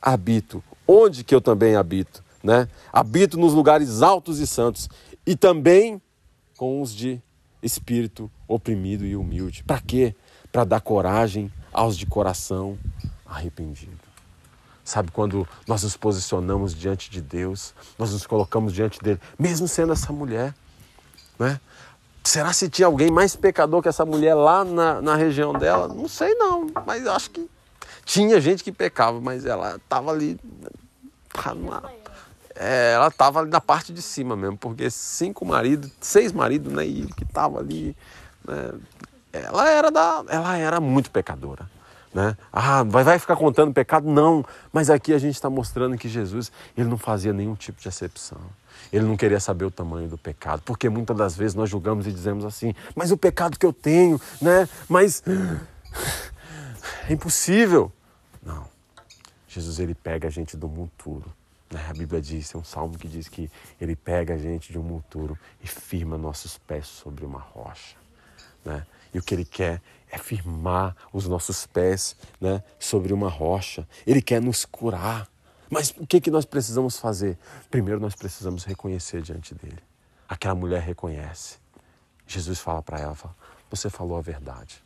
[0.00, 0.62] habito.
[0.86, 2.22] Onde que eu também habito?
[2.42, 2.68] Né?
[2.92, 4.88] Habito nos lugares altos e santos.
[5.26, 6.00] E também
[6.64, 7.20] com os de
[7.62, 9.62] espírito oprimido e humilde.
[9.62, 10.14] Para quê?
[10.50, 12.78] Para dar coragem aos de coração
[13.26, 14.00] arrependido.
[14.82, 19.92] Sabe, quando nós nos posicionamos diante de Deus, nós nos colocamos diante dele, mesmo sendo
[19.92, 20.54] essa mulher,
[21.38, 21.60] né?
[22.22, 25.86] Será se tinha alguém mais pecador que essa mulher lá na, na região dela?
[25.86, 27.46] Não sei não, mas acho que
[28.06, 30.40] tinha gente que pecava, mas ela estava ali
[31.30, 31.82] tá numa,
[32.54, 36.86] é, ela estava ali na parte de cima mesmo, porque cinco maridos, seis maridos, né,
[36.86, 37.96] e que estava ali,
[38.46, 38.72] né,
[39.32, 41.68] ela era da, ela era muito pecadora,
[42.12, 42.36] né?
[42.52, 44.08] Ah, vai, vai ficar contando pecado?
[44.08, 47.88] Não, mas aqui a gente está mostrando que Jesus, ele não fazia nenhum tipo de
[47.88, 48.38] acepção.
[48.92, 52.12] Ele não queria saber o tamanho do pecado, porque muitas das vezes nós julgamos e
[52.12, 54.68] dizemos assim: mas o pecado que eu tenho, né?
[54.88, 55.24] Mas
[57.08, 57.90] é impossível.
[58.40, 58.64] Não.
[59.48, 61.43] Jesus ele pega a gente do monturo né?
[61.88, 64.82] A Bíblia diz, é um salmo que diz que ele pega a gente de um
[64.82, 67.96] monturo e firma nossos pés sobre uma rocha.
[68.64, 68.86] Né?
[69.12, 73.86] E o que ele quer é firmar os nossos pés né, sobre uma rocha.
[74.06, 75.28] Ele quer nos curar.
[75.68, 77.38] Mas o que, que nós precisamos fazer?
[77.70, 79.78] Primeiro, nós precisamos reconhecer diante dele.
[80.28, 81.58] Aquela mulher reconhece.
[82.26, 83.34] Jesus fala para ela: fala,
[83.70, 84.82] Você falou a verdade.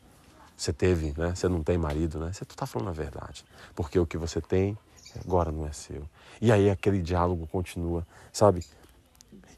[0.57, 1.35] Você teve, né?
[1.35, 2.33] Você não tem marido, né?
[2.33, 3.44] Você está falando a verdade.
[3.74, 4.77] Porque o que você tem
[5.25, 6.03] agora não é seu.
[6.40, 8.64] E aí aquele diálogo continua, sabe?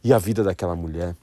[0.02, 1.14] E a vida daquela mulher,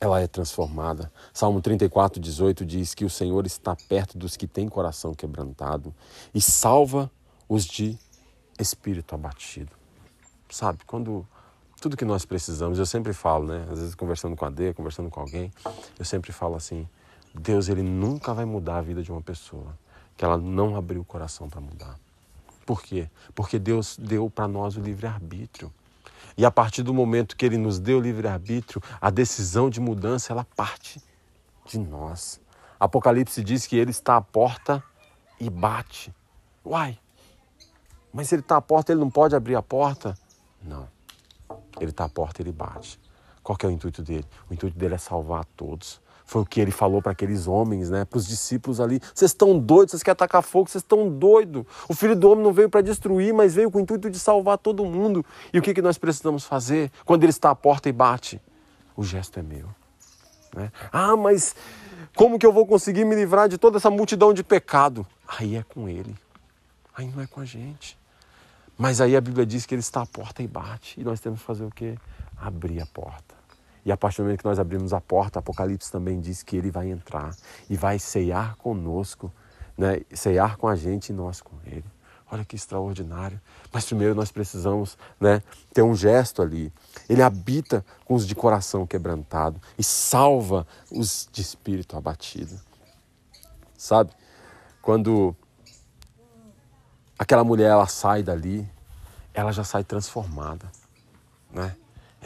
[0.00, 1.12] ela é transformada.
[1.32, 5.94] Salmo 34, 18 diz que o Senhor está perto dos que têm coração quebrantado
[6.34, 7.10] e salva
[7.48, 7.98] os de
[8.58, 9.72] espírito abatido.
[10.50, 11.26] Sabe, quando
[11.80, 13.66] tudo que nós precisamos, eu sempre falo, né?
[13.70, 15.52] Às vezes conversando com a D, conversando com alguém,
[15.98, 16.88] eu sempre falo assim:
[17.34, 19.76] Deus, ele nunca vai mudar a vida de uma pessoa
[20.16, 21.98] que ela não abriu o coração para mudar.
[22.66, 23.08] Por quê?
[23.32, 25.72] Porque Deus deu para nós o livre-arbítrio.
[26.36, 30.32] E a partir do momento que Ele nos deu o livre-arbítrio, a decisão de mudança,
[30.32, 31.00] ela parte
[31.64, 32.40] de nós.
[32.78, 34.82] Apocalipse diz que Ele está à porta
[35.40, 36.12] e bate.
[36.64, 36.98] Uai,
[38.12, 40.18] mas se Ele está à porta, Ele não pode abrir a porta?
[40.60, 40.88] Não.
[41.80, 42.98] Ele está à porta e Ele bate.
[43.42, 44.26] Qual é o intuito dele?
[44.50, 46.00] O intuito dele é salvar todos.
[46.26, 48.04] Foi o que ele falou para aqueles homens, né?
[48.04, 49.00] Para os discípulos ali.
[49.14, 51.64] Vocês estão doidos, vocês querem atacar fogo, vocês estão doidos.
[51.88, 54.58] O filho do homem não veio para destruir, mas veio com o intuito de salvar
[54.58, 55.24] todo mundo.
[55.52, 58.42] E o que, que nós precisamos fazer quando ele está à porta e bate?
[58.96, 59.68] O gesto é meu.
[60.54, 60.72] Né?
[60.92, 61.54] Ah, mas
[62.16, 65.06] como que eu vou conseguir me livrar de toda essa multidão de pecado?
[65.28, 66.16] Aí é com ele.
[66.96, 67.96] Aí não é com a gente.
[68.76, 71.00] Mas aí a Bíblia diz que ele está à porta e bate.
[71.00, 71.96] E nós temos que fazer o quê?
[72.36, 73.35] Abrir a porta.
[73.86, 76.72] E a partir do momento que nós abrimos a porta, Apocalipse também diz que ele
[76.72, 77.32] vai entrar
[77.70, 79.32] e vai ceiar conosco,
[79.78, 80.00] né?
[80.12, 81.84] ceiar com a gente e nós com ele.
[82.28, 83.40] Olha que extraordinário.
[83.72, 85.40] Mas primeiro nós precisamos né,
[85.72, 86.72] ter um gesto ali.
[87.08, 92.60] Ele habita com os de coração quebrantado e salva os de espírito abatido.
[93.78, 94.10] Sabe?
[94.82, 95.36] Quando
[97.16, 98.68] aquela mulher ela sai dali,
[99.32, 100.66] ela já sai transformada,
[101.52, 101.76] né?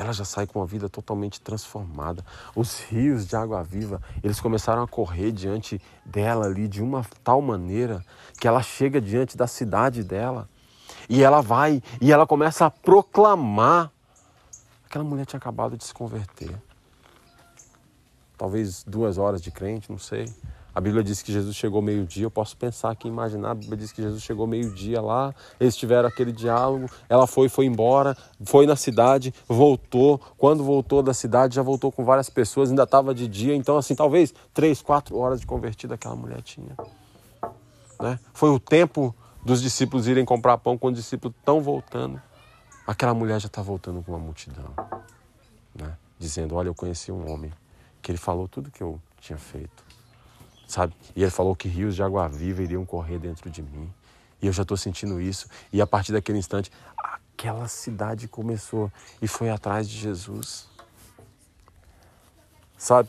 [0.01, 2.25] Ela já sai com uma vida totalmente transformada.
[2.57, 7.43] Os rios de água viva, eles começaram a correr diante dela ali de uma tal
[7.43, 8.03] maneira
[8.41, 10.49] que ela chega diante da cidade dela
[11.07, 13.93] e ela vai e ela começa a proclamar.
[14.87, 16.51] Aquela mulher tinha acabado de se converter.
[18.39, 20.33] Talvez duas horas de crente, não sei.
[20.75, 22.25] A Bíblia diz que Jesus chegou meio-dia.
[22.25, 23.51] Eu posso pensar aqui, imaginar.
[23.51, 25.35] A Bíblia diz que Jesus chegou meio-dia lá.
[25.59, 26.89] Eles tiveram aquele diálogo.
[27.09, 30.21] Ela foi, foi embora, foi na cidade, voltou.
[30.39, 32.71] Quando voltou da cidade, já voltou com várias pessoas.
[32.71, 33.55] Ainda estava de dia.
[33.55, 36.77] Então, assim, talvez três, quatro horas de convertida aquela mulher tinha.
[38.01, 38.19] Né?
[38.33, 42.21] Foi o tempo dos discípulos irem comprar pão quando os discípulos estão voltando.
[42.87, 44.73] Aquela mulher já está voltando com uma multidão,
[45.75, 45.97] né?
[46.19, 47.53] dizendo: Olha, eu conheci um homem
[48.03, 49.90] que ele falou tudo que eu tinha feito
[50.71, 50.95] sabe?
[51.17, 53.93] E ele falou que rios de água viva iriam correr dentro de mim.
[54.41, 55.49] E eu já estou sentindo isso.
[55.73, 60.69] E a partir daquele instante, aquela cidade começou e foi atrás de Jesus.
[62.79, 63.09] Sabe?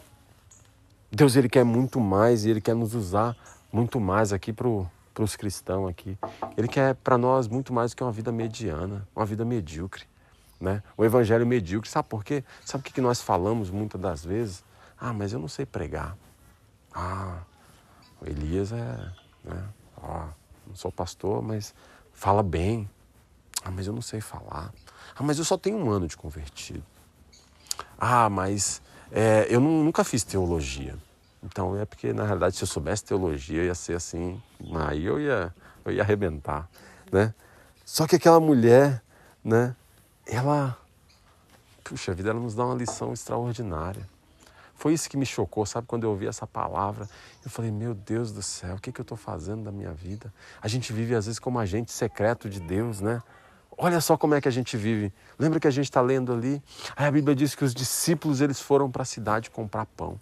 [1.11, 3.35] Deus ele quer muito mais e ele quer nos usar
[3.71, 6.17] muito mais aqui para os cristãos aqui.
[6.57, 10.03] Ele quer para nós muito mais do que uma vida mediana, uma vida medíocre.
[10.59, 10.83] Né?
[10.97, 12.43] O evangelho medíocre, sabe por quê?
[12.65, 14.63] Sabe o que nós falamos muitas das vezes?
[14.99, 16.15] Ah, mas eu não sei pregar.
[16.93, 17.39] Ah,
[18.21, 19.11] o Elias é,
[19.43, 19.63] né?
[19.97, 20.27] Ó,
[20.67, 21.73] não sou pastor, mas
[22.13, 22.89] fala bem.
[23.63, 24.71] Ah, mas eu não sei falar.
[25.15, 26.83] Ah, mas eu só tenho um ano de convertido.
[27.97, 28.81] Ah, mas
[29.11, 30.95] é, eu não, nunca fiz teologia.
[31.43, 34.41] Então é porque, na realidade, se eu soubesse teologia, ia ser assim,
[34.87, 35.53] aí eu ia,
[35.83, 36.69] eu ia arrebentar,
[37.11, 37.33] né?
[37.83, 39.03] Só que aquela mulher,
[39.43, 39.75] né,
[40.25, 40.77] ela,
[41.83, 44.07] puxa vida, ela nos dá uma lição extraordinária.
[44.81, 45.85] Foi isso que me chocou, sabe?
[45.85, 47.07] Quando eu ouvi essa palavra,
[47.45, 50.33] eu falei: Meu Deus do céu, o que, que eu estou fazendo da minha vida?
[50.59, 53.21] A gente vive às vezes como agente secreto de Deus, né?
[53.77, 55.13] Olha só como é que a gente vive.
[55.37, 56.59] Lembra que a gente está lendo ali?
[56.95, 60.19] Aí a Bíblia diz que os discípulos eles foram para a cidade comprar pão.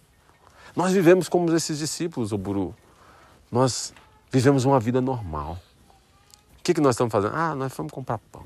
[0.76, 2.76] Nós vivemos como esses discípulos, o Buru.
[3.50, 3.94] Nós
[4.30, 5.58] vivemos uma vida normal.
[6.60, 7.34] O que, que nós estamos fazendo?
[7.34, 8.44] Ah, nós fomos comprar pão.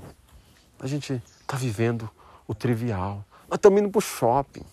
[0.80, 2.08] A gente está vivendo
[2.48, 3.26] o trivial.
[3.50, 4.64] Nós estamos indo para o shopping.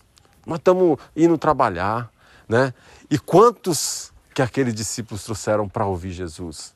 [0.45, 2.11] Nós estamos indo trabalhar,
[2.47, 2.73] né?
[3.09, 6.73] E quantos que aqueles discípulos trouxeram para ouvir Jesus?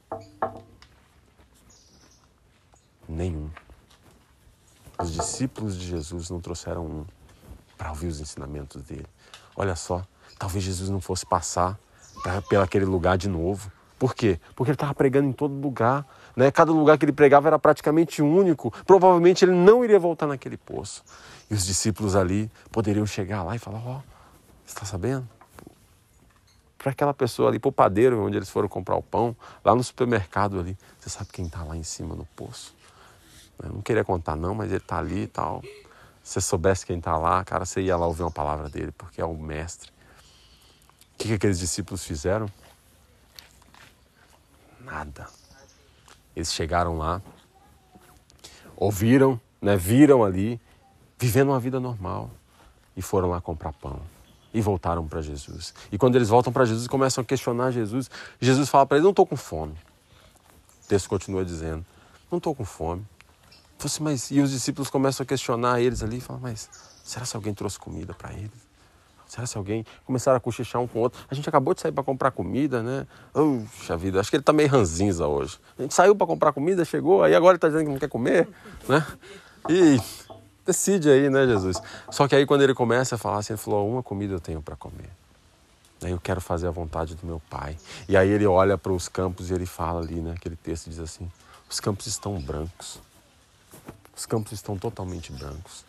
[3.08, 3.49] Nenhum.
[4.99, 7.06] Os discípulos de Jesus não trouxeram um
[7.78, 9.06] para ouvir os ensinamentos dele.
[9.56, 10.06] Olha só,
[10.39, 11.78] talvez Jesus não fosse passar
[12.23, 13.71] pra, pelo aquele lugar de novo.
[13.97, 14.39] Por quê?
[14.56, 16.06] Porque ele estava pregando em todo lugar.
[16.36, 16.52] Né?
[16.52, 18.71] Cada lugar que ele pregava era praticamente único.
[18.86, 21.04] Provavelmente ele não iria voltar naquele poço.
[21.50, 24.02] E os discípulos ali poderiam chegar lá e falar: Ó, oh,
[24.65, 25.28] está sabendo?
[26.78, 29.84] Para aquela pessoa ali, para o padeiro onde eles foram comprar o pão, lá no
[29.84, 32.76] supermercado ali, você sabe quem está lá em cima no poço?
[33.63, 35.63] Eu não queria contar, não, mas ele está ali e tal.
[36.21, 39.21] Se você soubesse quem está lá, cara, você ia lá ouvir uma palavra dele, porque
[39.21, 39.89] é o mestre.
[41.13, 42.48] O que, que aqueles discípulos fizeram?
[44.82, 45.28] Nada.
[46.36, 47.21] Eles chegaram lá,
[48.76, 50.60] ouviram, né, viram ali,
[51.17, 52.30] vivendo uma vida normal
[52.95, 54.02] e foram lá comprar pão
[54.54, 55.74] e voltaram para Jesus.
[55.91, 59.12] E quando eles voltam para Jesus começam a questionar Jesus, Jesus fala para eles: Não
[59.12, 59.74] estou com fome.
[60.84, 61.86] O texto continua dizendo:
[62.32, 63.06] Não estou com fome.
[63.84, 66.69] Assim, mas, e os discípulos começam a questionar eles ali e falam: Mas
[67.04, 68.64] será que alguém trouxe comida para eles?
[69.36, 71.19] Será que alguém começaram a cochichar um com o outro?
[71.30, 73.06] A gente acabou de sair para comprar comida, né?
[73.34, 75.60] Puxa vida, acho que ele está meio ranzinza hoje.
[75.78, 78.08] A gente saiu para comprar comida, chegou, aí agora ele está dizendo que não quer
[78.08, 78.48] comer,
[78.88, 79.06] né?
[79.69, 80.00] E
[80.65, 81.82] decide aí, né, Jesus?
[82.10, 84.62] Só que aí quando ele começa a falar assim, ele falou: uma comida eu tenho
[84.62, 85.10] para comer.
[86.02, 87.76] Aí eu quero fazer a vontade do meu pai.
[88.08, 90.34] E aí ele olha para os campos e ele fala ali, né?
[90.38, 91.30] Aquele texto diz assim:
[91.69, 93.02] os campos estão brancos.
[94.15, 95.84] Os campos estão totalmente brancos.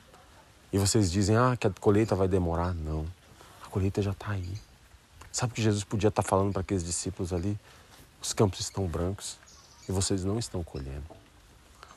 [0.72, 2.74] E vocês dizem, ah, que a colheita vai demorar.
[2.74, 3.06] Não.
[3.76, 4.54] Colheita já está aí.
[5.30, 7.60] Sabe o que Jesus podia estar tá falando para aqueles discípulos ali?
[8.22, 9.36] Os campos estão brancos
[9.86, 11.04] e vocês não estão colhendo.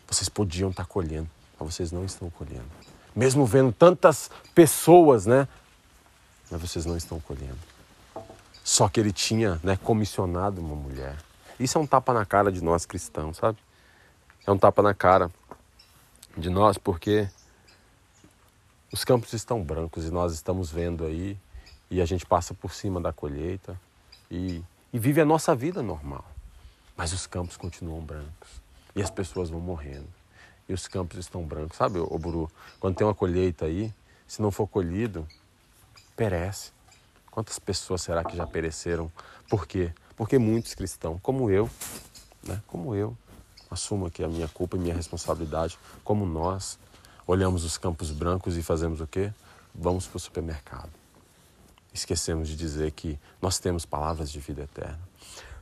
[0.05, 2.65] Vocês podiam estar tá colhendo, mas vocês não estão colhendo.
[3.15, 5.47] Mesmo vendo tantas pessoas, né?
[6.51, 7.57] Mas vocês não estão colhendo.
[8.61, 11.15] Só que ele tinha né, comissionado uma mulher.
[11.57, 13.57] Isso é um tapa na cara de nós cristãos, sabe?
[14.45, 15.31] É um tapa na cara
[16.37, 17.29] de nós porque
[18.91, 21.39] os campos estão brancos e nós estamos vendo aí
[21.89, 23.79] e a gente passa por cima da colheita
[24.29, 24.63] e,
[24.93, 26.25] e vive a nossa vida normal.
[26.95, 28.61] Mas os campos continuam brancos
[28.95, 30.07] e as pessoas vão morrendo
[30.69, 31.75] e os campos estão brancos.
[31.75, 33.91] Sabe, o Buru, quando tem uma colheita aí,
[34.27, 35.27] se não for colhido,
[36.15, 36.71] perece.
[37.31, 39.11] Quantas pessoas será que já pereceram?
[39.49, 39.91] Por quê?
[40.15, 41.69] Porque muitos cristãos, como eu,
[42.43, 42.61] né?
[42.67, 43.17] como eu,
[43.71, 46.77] assumo aqui a minha culpa e minha responsabilidade, como nós,
[47.25, 49.33] olhamos os campos brancos e fazemos o quê?
[49.73, 50.98] Vamos para o supermercado.
[51.93, 54.99] Esquecemos de dizer que nós temos palavras de vida eterna.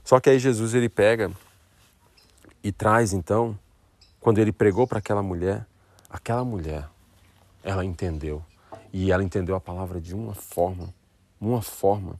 [0.03, 1.31] Só que aí Jesus ele pega
[2.63, 3.57] e traz então,
[4.19, 5.65] quando ele pregou para aquela mulher,
[6.09, 6.87] aquela mulher,
[7.63, 8.43] ela entendeu.
[8.91, 10.93] E ela entendeu a palavra de uma forma,
[11.39, 12.19] uma forma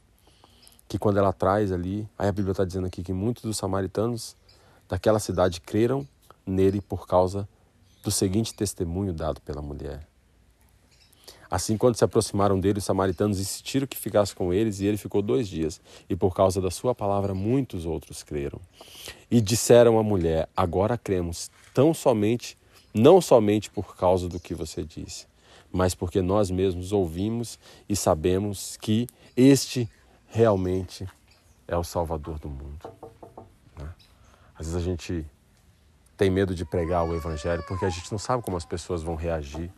[0.87, 4.35] que quando ela traz ali, aí a Bíblia está dizendo aqui que muitos dos samaritanos
[4.87, 6.07] daquela cidade creram
[6.45, 7.47] nele por causa
[8.03, 10.06] do seguinte testemunho dado pela mulher.
[11.49, 15.21] Assim, quando se aproximaram dele, os samaritanos insistiram que ficasse com eles, e ele ficou
[15.21, 15.79] dois dias.
[16.09, 18.59] E por causa da sua palavra, muitos outros creram.
[19.31, 22.57] E disseram à mulher: Agora cremos, tão somente,
[22.93, 25.25] não somente por causa do que você disse,
[25.71, 29.89] mas porque nós mesmos ouvimos e sabemos que este
[30.27, 31.07] realmente
[31.67, 32.91] é o Salvador do mundo.
[33.77, 33.89] Né?
[34.55, 35.25] Às vezes a gente
[36.17, 39.15] tem medo de pregar o Evangelho porque a gente não sabe como as pessoas vão
[39.15, 39.71] reagir,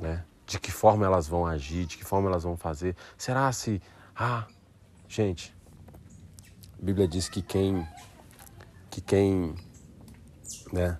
[0.00, 0.24] né?
[0.50, 2.96] De que forma elas vão agir, de que forma elas vão fazer.
[3.16, 3.80] Será se.
[4.16, 4.48] Ah,
[5.08, 5.54] gente,
[6.76, 7.86] a Bíblia diz que quem.
[8.90, 9.54] que quem.
[10.72, 10.98] né,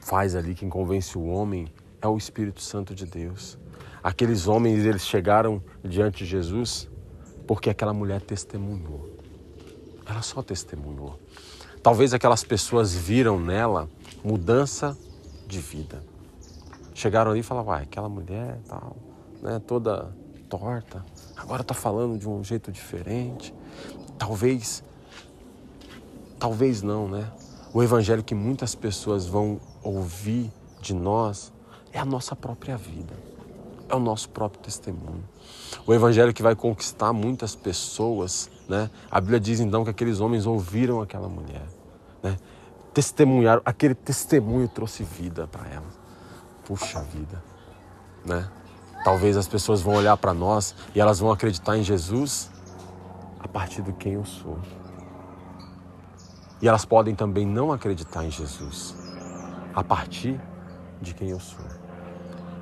[0.00, 3.56] faz ali, quem convence o homem é o Espírito Santo de Deus.
[4.02, 6.88] Aqueles homens, eles chegaram diante de Jesus
[7.46, 9.08] porque aquela mulher testemunhou.
[10.04, 11.20] Ela só testemunhou.
[11.80, 13.88] Talvez aquelas pessoas viram nela
[14.24, 14.98] mudança
[15.46, 16.02] de vida
[16.98, 18.96] chegaram ali e falaram, uai, aquela mulher tal,
[19.40, 20.12] né, toda
[20.48, 21.04] torta,
[21.36, 23.54] agora está falando de um jeito diferente.
[24.18, 24.82] Talvez,
[26.38, 27.30] talvez não, né?
[27.72, 31.52] O evangelho que muitas pessoas vão ouvir de nós
[31.92, 33.14] é a nossa própria vida,
[33.88, 35.22] é o nosso próprio testemunho.
[35.86, 38.90] O evangelho que vai conquistar muitas pessoas, né?
[39.08, 41.66] A Bíblia diz então que aqueles homens ouviram aquela mulher,
[42.22, 42.36] né?
[42.92, 46.07] Testemunharam, aquele testemunho trouxe vida para elas
[46.68, 47.42] puxa vida,
[48.26, 48.46] né?
[49.02, 52.50] Talvez as pessoas vão olhar para nós e elas vão acreditar em Jesus
[53.40, 54.58] a partir de quem eu sou.
[56.60, 58.94] E elas podem também não acreditar em Jesus
[59.74, 60.38] a partir
[61.00, 61.64] de quem eu sou.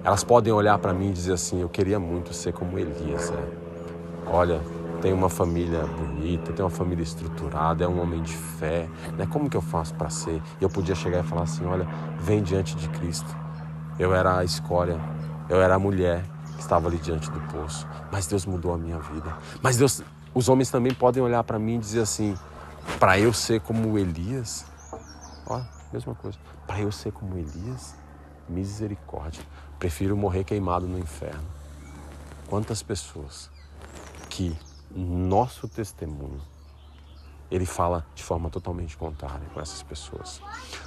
[0.04, 3.32] Elas podem olhar para mim e dizer assim: Eu queria muito ser como Elias.
[3.32, 4.28] É.
[4.28, 4.60] Olha,
[5.00, 8.88] tem uma família bonita, tem uma família estruturada, é um homem de fé.
[9.16, 9.26] Né?
[9.26, 10.40] Como que eu faço para ser?
[10.60, 11.88] E eu podia chegar e falar assim: Olha,
[12.20, 13.45] vem diante de Cristo.
[13.98, 14.98] Eu era a escória,
[15.48, 16.22] eu era a mulher
[16.54, 17.86] que estava ali diante do poço.
[18.10, 19.36] Mas Deus mudou a minha vida.
[19.62, 20.02] Mas Deus,
[20.34, 22.36] os homens também podem olhar para mim e dizer assim:
[22.98, 24.64] para eu ser como Elias,
[25.46, 25.60] ó,
[25.92, 26.38] mesma coisa.
[26.66, 27.94] Para eu ser como Elias,
[28.48, 29.42] misericórdia.
[29.78, 31.44] Prefiro morrer queimado no inferno.
[32.48, 33.50] Quantas pessoas
[34.30, 34.56] que
[34.94, 36.40] nosso testemunho
[37.50, 40.40] ele fala de forma totalmente contrária com essas pessoas.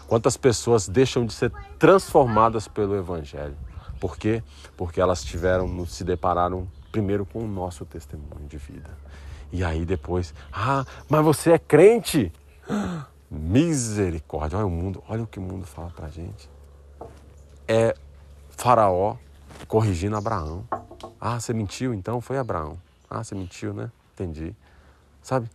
[0.07, 3.55] Quantas pessoas deixam de ser transformadas pelo Evangelho?
[3.99, 4.43] Por quê?
[4.77, 8.89] Porque elas tiveram, se depararam primeiro com o nosso testemunho de vida.
[9.51, 12.31] E aí depois, ah, mas você é crente?
[13.29, 16.49] Misericórdia, olha o mundo, olha o que o mundo fala pra gente.
[17.67, 17.95] É
[18.49, 19.17] Faraó
[19.67, 20.67] corrigindo Abraão.
[21.19, 22.21] Ah, você mentiu então?
[22.21, 22.77] Foi Abraão.
[23.09, 23.91] Ah, você mentiu, né?
[24.13, 24.55] Entendi.
[25.21, 25.49] Sabe?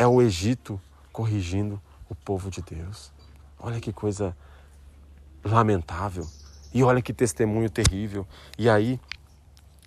[0.00, 0.80] É o Egito
[1.12, 1.78] corrigindo
[2.08, 3.12] o povo de Deus.
[3.58, 4.34] Olha que coisa
[5.44, 6.26] lamentável.
[6.72, 8.26] E olha que testemunho terrível.
[8.56, 8.98] E aí,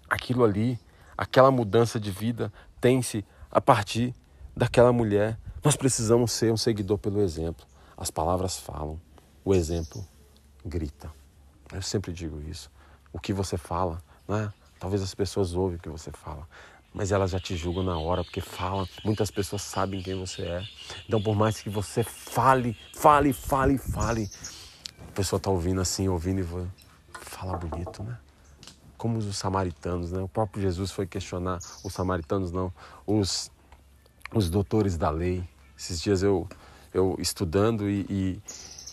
[0.07, 0.79] aquilo ali,
[1.17, 4.13] aquela mudança de vida tem-se a partir
[4.55, 5.35] daquela mulher.
[5.63, 7.65] Nós precisamos ser um seguidor pelo exemplo.
[7.97, 9.01] As palavras falam,
[9.43, 10.05] o exemplo
[10.63, 11.11] grita.
[11.71, 12.69] Eu sempre digo isso.
[13.11, 14.53] O que você fala, né?
[14.79, 16.47] Talvez as pessoas ouvem o que você fala,
[16.93, 20.63] mas elas já te julgam na hora, porque falam, muitas pessoas sabem quem você é.
[21.07, 24.29] Então, por mais que você fale, fale, fale, fale,
[25.07, 26.45] a pessoa está ouvindo assim, ouvindo e
[27.25, 28.17] fala bonito, né?
[28.97, 30.21] Como os samaritanos, né?
[30.21, 32.71] O próprio Jesus foi questionar, os samaritanos não,
[33.05, 33.51] os,
[34.33, 35.43] os doutores da lei.
[35.77, 36.47] Esses dias eu,
[36.93, 38.41] eu estudando e, e,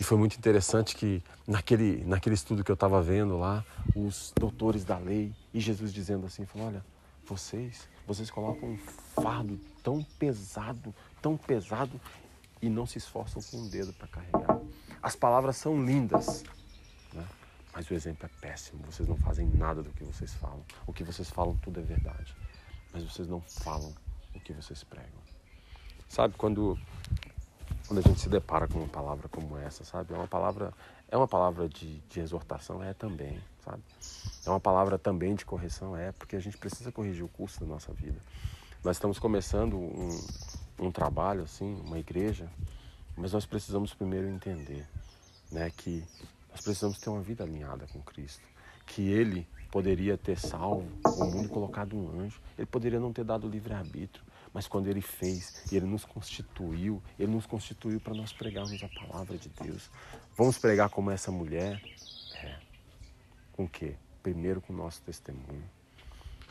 [0.00, 4.84] e foi muito interessante que naquele, naquele estudo que eu estava vendo lá, os doutores
[4.84, 6.84] da lei e Jesus dizendo assim, falou, olha,
[7.30, 12.00] vocês, vocês colocam um fardo tão pesado, tão pesado
[12.60, 14.60] e não se esforçam com o um dedo para carregar.
[15.00, 16.42] As palavras são lindas,
[17.12, 17.24] né?
[17.72, 18.82] mas o exemplo é péssimo.
[18.84, 20.62] Vocês não fazem nada do que vocês falam.
[20.86, 22.34] O que vocês falam tudo é verdade,
[22.92, 23.94] mas vocês não falam
[24.34, 25.20] o que vocês pregam.
[26.08, 26.76] Sabe quando
[27.86, 30.12] quando a gente se depara com uma palavra como essa, sabe?
[30.12, 30.74] É uma palavra
[31.08, 33.40] é uma palavra de, de exortação, é também
[33.70, 33.82] sabe?
[34.44, 37.66] É uma palavra também de correção, é, porque a gente precisa corrigir o curso da
[37.66, 38.20] nossa vida.
[38.82, 40.20] Nós estamos começando um,
[40.78, 42.50] um trabalho, assim, uma igreja,
[43.16, 44.86] mas nós precisamos primeiro entender,
[45.52, 46.04] né, que
[46.50, 48.42] nós precisamos ter uma vida alinhada com Cristo.
[48.86, 52.40] que ele poderia ter salvo o mundo e colocado um anjo.
[52.58, 54.24] Ele poderia não ter dado livre-arbítrio.
[54.52, 59.38] Mas quando ele fez ele nos constituiu, ele nos constituiu para nós pregarmos a palavra
[59.38, 59.88] de Deus.
[60.36, 61.80] Vamos pregar como essa mulher?
[62.34, 62.69] É.
[63.60, 63.92] Com o quê?
[64.22, 65.62] Primeiro com o nosso testemunho.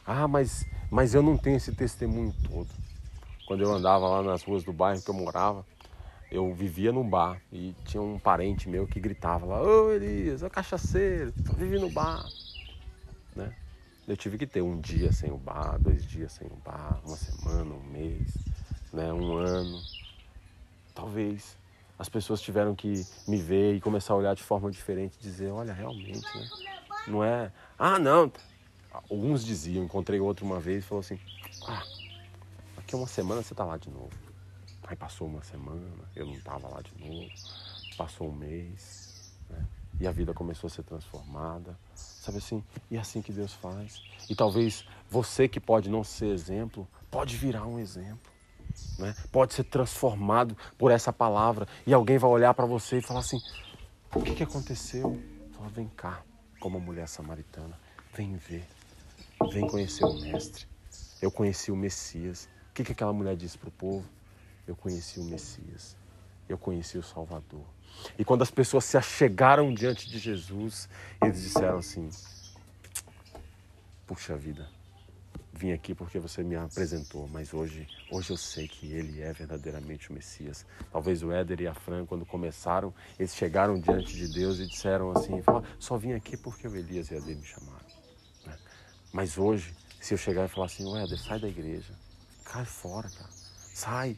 [0.05, 2.69] Ah, mas, mas eu não tenho esse testemunho todo.
[3.47, 5.65] Quando eu andava lá nas ruas do bairro que eu morava,
[6.29, 10.49] eu vivia num bar e tinha um parente meu que gritava lá, ô Elias, é
[10.51, 12.29] cachaceiro, só vive no bar.
[13.35, 13.55] Né?
[14.07, 17.17] Eu tive que ter um dia sem o bar, dois dias sem o bar, uma
[17.17, 18.37] semana, um mês,
[18.93, 19.11] né?
[19.11, 19.81] um ano.
[20.93, 21.57] Talvez
[21.97, 25.49] as pessoas tiveram que me ver e começar a olhar de forma diferente e dizer,
[25.49, 26.47] olha, realmente, né?
[27.09, 28.31] Não é, ah não.
[29.09, 31.19] Alguns diziam, encontrei outro uma vez e falou assim,
[31.67, 31.83] ah,
[32.75, 34.11] daqui a uma semana você tá lá de novo.
[34.83, 35.85] Aí passou uma semana,
[36.15, 37.29] eu não estava lá de novo.
[37.97, 39.65] Passou um mês, né?
[39.99, 41.77] e a vida começou a ser transformada.
[41.93, 42.63] Sabe assim?
[42.89, 44.01] E é assim que Deus faz.
[44.29, 48.31] E talvez você que pode não ser exemplo, pode virar um exemplo.
[48.97, 49.15] Né?
[49.31, 51.67] Pode ser transformado por essa palavra.
[51.85, 53.39] E alguém vai olhar para você e falar assim:
[54.13, 55.21] o que, que aconteceu?
[55.53, 56.23] Fala, vem cá,
[56.59, 57.79] como a mulher samaritana.
[58.13, 58.65] Vem ver.
[59.51, 60.65] Vem conhecer o Mestre.
[61.21, 62.49] Eu conheci o Messias.
[62.71, 64.05] O que, que aquela mulher disse para o povo?
[64.69, 65.97] eu conheci o Messias,
[66.47, 67.65] eu conheci o Salvador.
[68.17, 70.87] E quando as pessoas se achegaram diante de Jesus,
[71.23, 72.07] eles disseram assim:
[74.05, 74.69] Puxa vida,
[75.59, 80.09] vim aqui porque você me apresentou, mas hoje, hoje eu sei que ele é verdadeiramente
[80.09, 80.65] o Messias.
[80.89, 85.11] Talvez o Éder e a Fran, quando começaram, eles chegaram diante de Deus e disseram
[85.11, 85.43] assim:
[85.77, 87.85] Só vim aqui porque o Elias e a Ade me chamaram.
[88.45, 88.57] Né?
[89.11, 91.93] Mas hoje, se eu chegar e falar assim: Éder, sai da igreja,
[92.45, 93.29] cai fora, cara,
[93.73, 94.15] sai,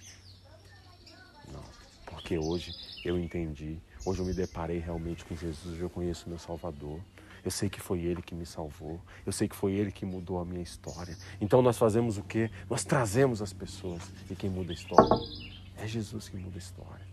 [1.52, 1.64] não,
[2.06, 6.38] porque hoje eu entendi, hoje eu me deparei realmente com Jesus, hoje eu conheço meu
[6.38, 7.02] Salvador.
[7.44, 9.02] Eu sei que foi Ele que me salvou.
[9.26, 11.18] Eu sei que foi Ele que mudou a minha história.
[11.39, 12.50] Então nós fazemos o quê?
[12.70, 14.02] Nós trazemos as pessoas.
[14.30, 15.10] E quem muda a história?
[15.78, 17.06] É Jesus que muda a história.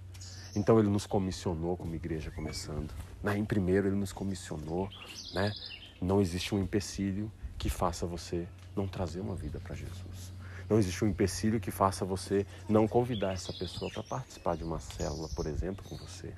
[0.54, 2.92] Então Ele nos comissionou como igreja começando.
[3.22, 3.38] Né?
[3.38, 4.88] Em primeiro Ele nos comissionou.
[5.32, 5.52] Né?
[6.00, 10.32] Não existe um empecilho que faça você não trazer uma vida para Jesus.
[10.68, 14.78] Não existe um empecilho que faça você não convidar essa pessoa para participar de uma
[14.78, 16.32] célula, por exemplo, com você.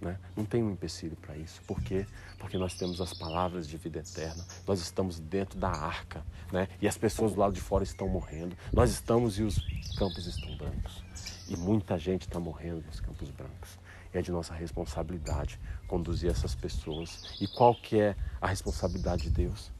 [0.00, 0.18] Né?
[0.36, 1.62] Não tem um empecilho para isso.
[1.62, 2.06] Por quê?
[2.38, 4.44] Porque nós temos as palavras de vida eterna.
[4.66, 6.24] Nós estamos dentro da arca.
[6.52, 6.68] Né?
[6.80, 8.56] E as pessoas do lado de fora estão morrendo.
[8.72, 9.58] Nós estamos e os
[9.96, 11.02] campos estão brancos.
[11.48, 13.78] E muita gente está morrendo nos campos brancos.
[14.12, 17.36] É de nossa responsabilidade conduzir essas pessoas.
[17.40, 19.72] E qual que é a responsabilidade de Deus?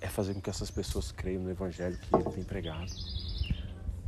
[0.00, 2.92] É fazer com que essas pessoas creiam no Evangelho que Ele tem pregado.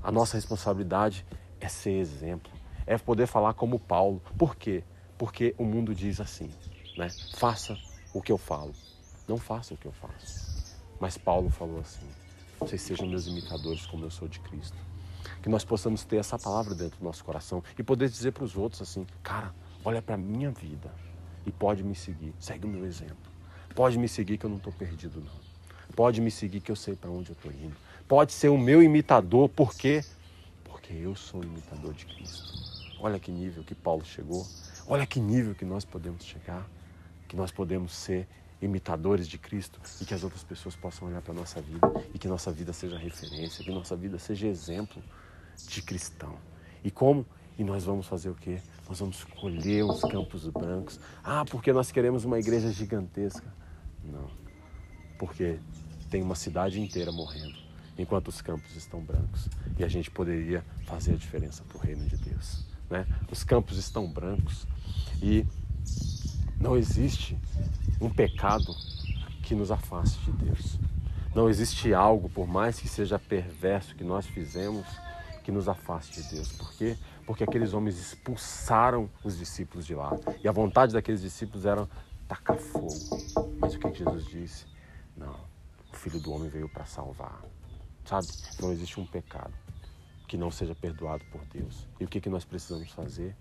[0.02, 1.26] A nossa responsabilidade
[1.60, 2.52] é ser exemplo,
[2.86, 4.22] é poder falar como Paulo.
[4.38, 4.84] Por quê?
[5.18, 6.50] Porque o mundo diz assim,
[6.96, 7.08] né?
[7.36, 7.76] Faça
[8.12, 8.72] o que eu falo,
[9.26, 10.74] não faça o que eu faço.
[11.00, 12.06] Mas Paulo falou assim:
[12.60, 14.76] vocês sejam meus imitadores como eu sou de Cristo.
[15.42, 18.56] Que nós possamos ter essa palavra dentro do nosso coração e poder dizer para os
[18.56, 19.54] outros assim: cara,
[19.84, 20.92] olha para a minha vida
[21.44, 23.16] e pode me seguir, segue o meu exemplo.
[23.74, 25.46] Pode me seguir que eu não estou perdido, não.
[25.94, 27.76] Pode me seguir que eu sei para onde eu estou indo
[28.08, 30.04] pode ser o meu imitador, por quê?
[30.64, 32.44] Porque eu sou imitador de Cristo.
[33.00, 34.46] Olha que nível que Paulo chegou,
[34.86, 36.66] olha que nível que nós podemos chegar,
[37.28, 38.28] que nós podemos ser
[38.60, 42.18] imitadores de Cristo e que as outras pessoas possam olhar para a nossa vida e
[42.18, 45.02] que nossa vida seja referência, que nossa vida seja exemplo
[45.68, 46.36] de cristão.
[46.82, 47.26] E como?
[47.58, 48.60] E nós vamos fazer o quê?
[48.88, 51.00] Nós vamos colher os campos brancos.
[51.24, 53.52] Ah, porque nós queremos uma igreja gigantesca.
[54.04, 54.30] Não.
[55.18, 55.58] Porque
[56.10, 57.56] tem uma cidade inteira morrendo
[57.98, 59.48] enquanto os campos estão brancos.
[59.78, 62.75] E a gente poderia fazer a diferença para o reino de Deus.
[62.88, 63.06] Né?
[63.30, 64.66] Os campos estão brancos
[65.22, 65.46] e
[66.60, 67.38] não existe
[68.00, 68.74] um pecado
[69.42, 70.78] que nos afaste de Deus.
[71.34, 74.86] Não existe algo, por mais que seja perverso, que nós fizemos,
[75.44, 76.52] que nos afaste de Deus.
[76.52, 76.96] Por quê?
[77.26, 80.10] Porque aqueles homens expulsaram os discípulos de lá.
[80.42, 81.86] E a vontade daqueles discípulos era
[82.26, 82.94] tacar fogo.
[83.60, 84.66] Mas o que Jesus disse?
[85.16, 85.36] Não,
[85.92, 87.42] o Filho do Homem veio para salvar.
[88.04, 88.26] Sabe?
[88.60, 89.52] Não existe um pecado
[90.26, 91.86] que não seja perdoado por Deus.
[92.00, 93.34] E o que, que nós precisamos fazer?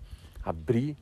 [0.44, 0.96] Abrir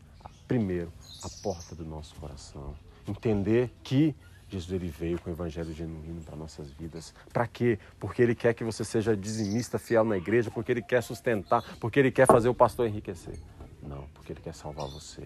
[0.49, 2.75] primeiro a porta do nosso coração.
[3.07, 4.15] Entender que
[4.49, 7.15] Jesus ele veio com o evangelho genuíno para nossas vidas.
[7.33, 7.79] Para quê?
[7.99, 11.99] Porque ele quer que você seja dizimista fiel na igreja, porque ele quer sustentar, porque
[11.99, 13.39] ele quer fazer o pastor enriquecer.
[13.83, 15.23] Não, porque ele quer salvar você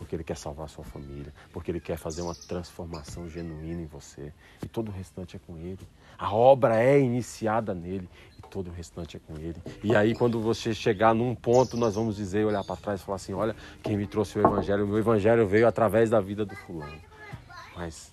[0.00, 4.32] porque Ele quer salvar sua família, porque Ele quer fazer uma transformação genuína em você.
[4.62, 5.86] E todo o restante é com Ele.
[6.16, 8.08] A obra é iniciada nele
[8.50, 9.56] todo o restante é com Ele.
[9.82, 13.16] E aí, quando você chegar num ponto, nós vamos dizer, olhar para trás e falar
[13.16, 17.00] assim: olha, quem me trouxe o Evangelho, o Evangelho veio através da vida do fulano.
[17.76, 18.12] Mas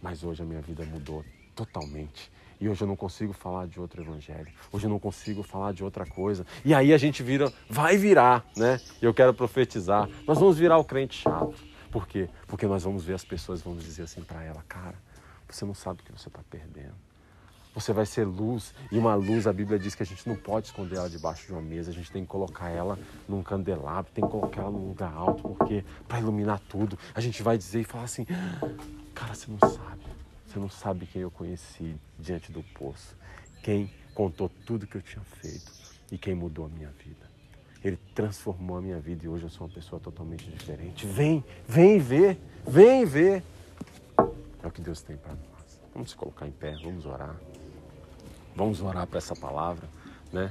[0.00, 1.24] Mas hoje a minha vida mudou
[1.54, 2.30] totalmente.
[2.58, 4.48] E hoje eu não consigo falar de outro evangelho.
[4.72, 6.46] Hoje eu não consigo falar de outra coisa.
[6.64, 8.80] E aí a gente vira, vai virar, né?
[9.00, 10.08] Eu quero profetizar.
[10.26, 11.54] Nós vamos virar o crente chato.
[11.90, 12.28] Por quê?
[12.46, 14.94] Porque nós vamos ver as pessoas vamos dizer assim para ela, cara,
[15.48, 16.94] você não sabe o que você está perdendo.
[17.76, 18.74] Você vai ser luz.
[18.90, 21.52] E uma luz, a Bíblia diz que a gente não pode esconder ela debaixo de
[21.52, 21.90] uma mesa.
[21.90, 22.98] A gente tem que colocar ela
[23.28, 26.98] num candelabro, tem que colocar ela num lugar alto, porque para iluminar tudo.
[27.14, 28.24] A gente vai dizer e falar assim:
[29.14, 30.02] cara, você não sabe.
[30.46, 33.14] Você não sabe quem eu conheci diante do poço.
[33.62, 35.70] Quem contou tudo que eu tinha feito
[36.10, 37.26] e quem mudou a minha vida.
[37.84, 41.06] Ele transformou a minha vida e hoje eu sou uma pessoa totalmente diferente.
[41.06, 43.42] Vem, vem ver, vem ver.
[44.62, 45.80] É o que Deus tem para nós.
[45.92, 47.36] Vamos se colocar em pé, vamos orar.
[48.56, 49.86] Vamos orar para essa palavra,
[50.32, 50.50] né?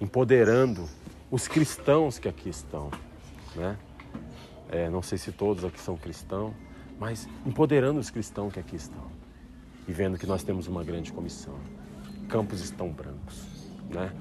[0.00, 0.88] Empoderando
[1.30, 2.90] os cristãos que aqui estão,
[3.54, 3.78] né?
[4.68, 6.52] É, não sei se todos aqui são cristãos,
[6.98, 9.04] mas empoderando os cristãos que aqui estão
[9.86, 11.54] e vendo que nós temos uma grande comissão.
[12.28, 13.46] Campos estão brancos,
[13.88, 14.12] né?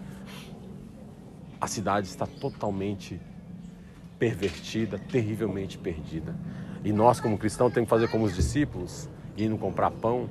[1.60, 3.20] A cidade está totalmente
[4.20, 6.36] pervertida, terrivelmente perdida.
[6.84, 10.30] E nós, como cristãos, temos que fazer como os discípulos, indo comprar pão,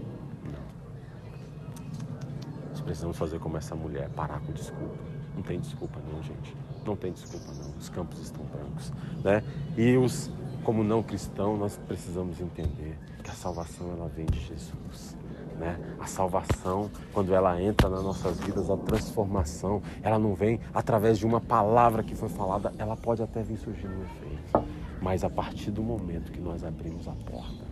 [2.85, 4.95] precisamos fazer como essa mulher, parar com desculpa.
[5.35, 6.55] Não tem desculpa não, gente.
[6.85, 7.71] Não tem desculpa não.
[7.79, 8.93] Os campos estão brancos,
[9.25, 9.43] né?
[9.77, 10.31] E os
[10.63, 15.17] como não cristão, nós precisamos entender que a salvação ela vem de Jesus.
[15.59, 15.79] Né?
[16.01, 21.27] A salvação, quando ela entra nas nossas vidas, a transformação, ela não vem através de
[21.27, 24.69] uma palavra que foi falada, ela pode até vir surgir no efeito,
[25.01, 27.65] mas a partir do momento que nós abrimos a porta,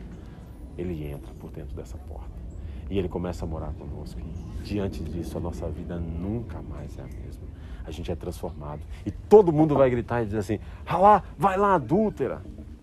[0.77, 2.40] ele entra por dentro dessa porta
[2.91, 4.21] e ele começa a morar conosco.
[4.65, 7.49] Diante disso, a nossa vida nunca mais é a mesma.
[7.87, 8.83] A gente é transformado.
[9.07, 12.43] E todo mundo vai gritar e dizer assim: ah lá, vai lá, adúltera.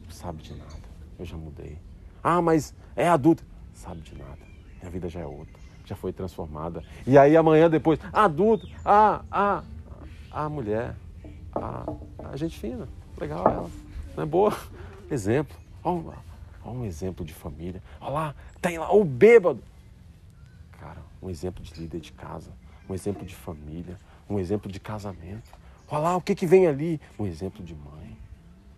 [0.10, 0.74] Sabe de nada.
[1.20, 1.78] Eu já mudei.
[2.24, 3.47] Ah, mas é adúltera.
[3.74, 4.39] Sabe de nada.
[4.80, 5.53] Minha vida já é outra.
[5.86, 6.84] Já foi transformada.
[7.05, 9.64] E aí amanhã depois, adulto, ah, ah,
[10.32, 10.95] a mulher,
[11.53, 11.86] a,
[12.32, 12.88] a gente fina.
[13.20, 13.70] Legal ela.
[14.16, 14.55] Não é boa?
[15.12, 15.55] Exemplo.
[15.84, 16.18] Olha
[16.66, 17.82] um exemplo de família.
[18.01, 19.62] Olha lá, tem lá o bêbado
[21.22, 22.51] um exemplo de líder de casa,
[22.89, 23.97] um exemplo de família,
[24.30, 25.51] um exemplo de casamento.
[25.89, 28.18] Olha lá o que, que vem ali, um exemplo de mãe.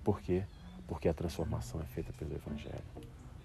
[0.04, 0.44] Por quê?
[0.88, 2.84] Porque a transformação é feita pelo Evangelho.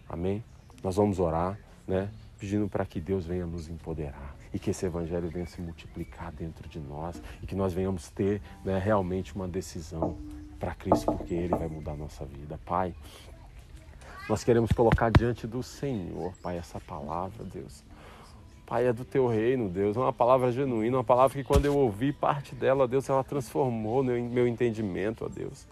[0.08, 0.42] Amém?
[0.82, 2.10] Nós vamos orar, né?
[2.38, 6.68] Pedindo para que Deus venha nos empoderar e que esse Evangelho venha se multiplicar dentro
[6.68, 10.16] de nós e que nós venhamos ter né, realmente uma decisão
[10.58, 12.58] para Cristo, porque Ele vai mudar a nossa vida.
[12.64, 12.94] Pai,
[14.28, 17.82] nós queremos colocar diante do Senhor, Pai, essa palavra, Deus.
[18.66, 19.96] Pai, é do teu reino, Deus.
[19.96, 24.02] É uma palavra genuína, uma palavra que quando eu ouvi parte dela, Deus, ela transformou
[24.02, 25.66] meu, entendimento, ó Deus.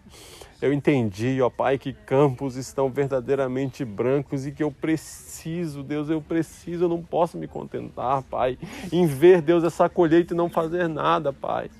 [0.60, 6.20] Eu entendi, ó Pai, que campos estão verdadeiramente brancos e que eu preciso, Deus, eu
[6.20, 8.58] preciso, eu não posso me contentar, Pai,
[8.92, 11.70] em ver, Deus, essa colheita e não fazer nada, Pai.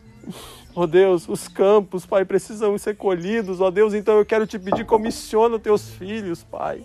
[0.74, 3.60] Ó oh Deus, os campos, Pai, precisam ser colhidos.
[3.60, 6.82] Ó oh Deus, então eu quero te pedir, comissiona teus filhos, Pai.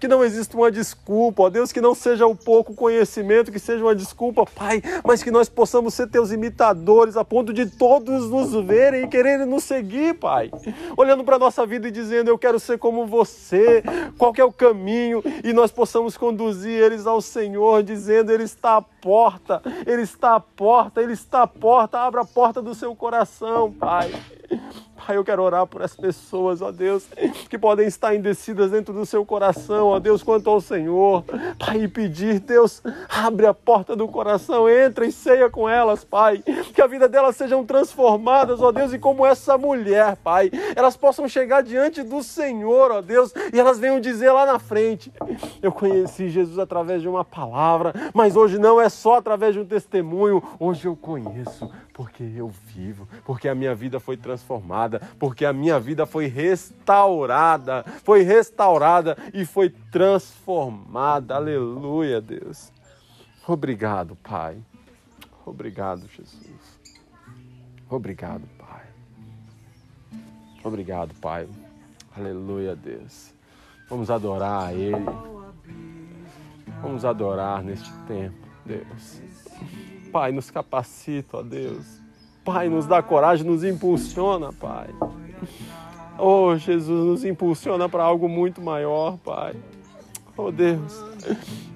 [0.00, 3.58] Que não exista uma desculpa, ó oh Deus, que não seja o pouco conhecimento, que
[3.60, 8.28] seja uma desculpa, Pai, mas que nós possamos ser teus imitadores a ponto de todos
[8.28, 10.50] nos verem e quererem nos seguir, Pai.
[10.96, 13.84] Olhando para a nossa vida e dizendo, eu quero ser como você,
[14.16, 18.82] qual é o caminho, e nós possamos conduzir eles ao Senhor, dizendo, Ele está à
[18.82, 23.27] porta, Ele está à porta, Ele está à porta, abra a porta do seu coração,
[23.78, 24.10] Pai.
[25.06, 27.06] Pai, eu quero orar por as pessoas, ó Deus,
[27.48, 31.24] que podem estar indecidas dentro do seu coração, ó Deus, quanto ao Senhor.
[31.58, 36.42] Pai, e pedir, Deus, abre a porta do coração, entra e ceia com elas, Pai.
[36.74, 41.28] Que a vida delas sejam transformadas, ó Deus, e como essa mulher, Pai, elas possam
[41.28, 45.12] chegar diante do Senhor, ó Deus, e elas venham dizer lá na frente:
[45.62, 49.64] Eu conheci Jesus através de uma palavra, mas hoje não é só através de um
[49.64, 55.52] testemunho, hoje eu conheço porque eu vivo, porque a minha vida foi transformada, porque a
[55.52, 61.34] minha vida foi restaurada, foi restaurada e foi transformada.
[61.34, 62.72] Aleluia, Deus.
[63.44, 64.58] Obrigado, Pai.
[65.44, 66.78] Obrigado, Jesus.
[67.90, 68.86] Obrigado, Pai.
[70.62, 71.48] Obrigado, Pai.
[72.16, 73.34] Aleluia, Deus.
[73.88, 75.04] Vamos adorar a Ele.
[76.80, 79.27] Vamos adorar neste tempo, Deus.
[80.12, 81.84] Pai, nos capacita, ó Deus.
[82.44, 84.88] Pai, nos dá coragem, nos impulsiona, Pai.
[86.18, 89.54] Oh, Jesus, nos impulsiona para algo muito maior, Pai.
[90.36, 91.04] Oh, Deus.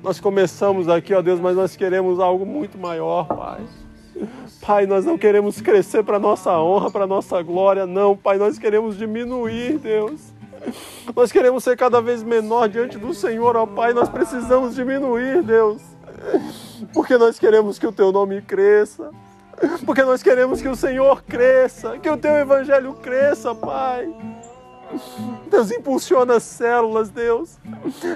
[0.02, 3.60] Nós começamos aqui, ó Deus, mas nós queremos algo muito maior, Pai.
[4.60, 8.96] Pai, nós não queremos crescer para nossa honra, para nossa glória, não, Pai, nós queremos
[8.96, 10.32] diminuir, Deus.
[11.14, 13.92] Nós queremos ser cada vez menor diante do Senhor, ó Pai.
[13.92, 15.82] Nós precisamos diminuir, Deus.
[16.92, 19.10] Porque nós queremos que o teu nome cresça.
[19.84, 24.12] Porque nós queremos que o Senhor cresça, que o teu evangelho cresça, Pai.
[25.48, 27.58] Deus, impulsiona as células, Deus.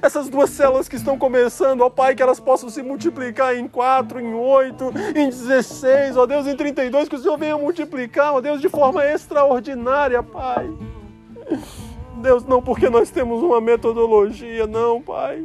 [0.02, 4.20] Essas duas células que estão começando, ó Pai, que elas possam se multiplicar em 4,
[4.20, 8.60] em 8, em 16, ó Deus, em 32, que o Senhor venha multiplicar, ó Deus,
[8.60, 10.68] de forma extraordinária, Pai.
[12.16, 15.44] Deus, não porque nós temos uma metodologia, não, Pai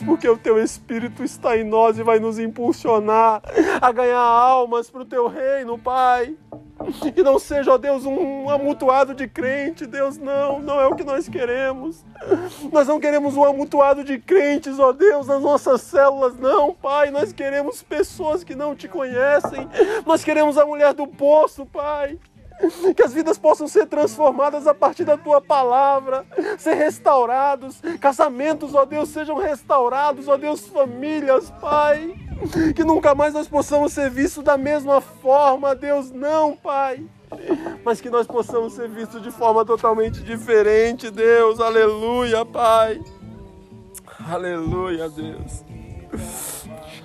[0.00, 3.42] porque o teu Espírito está em nós e vai nos impulsionar
[3.80, 6.36] a ganhar almas para o teu reino, Pai.
[7.14, 11.04] Que não seja, ó Deus, um amutuado de crente, Deus, não, não é o que
[11.04, 12.04] nós queremos.
[12.72, 17.10] Nós não queremos um amutuado de crentes, ó Deus, nas nossas células, não, Pai.
[17.10, 19.68] Nós queremos pessoas que não te conhecem.
[20.06, 22.18] Nós queremos a mulher do poço, Pai
[22.94, 26.24] que as vidas possam ser transformadas a partir da tua palavra,
[26.58, 32.14] ser restaurados, casamentos, ó Deus, sejam restaurados, ó Deus, famílias, Pai,
[32.74, 37.04] que nunca mais nós possamos ser vistos da mesma forma, Deus, não, Pai,
[37.84, 43.00] mas que nós possamos ser vistos de forma totalmente diferente, Deus, aleluia, Pai,
[44.28, 45.64] aleluia, Deus.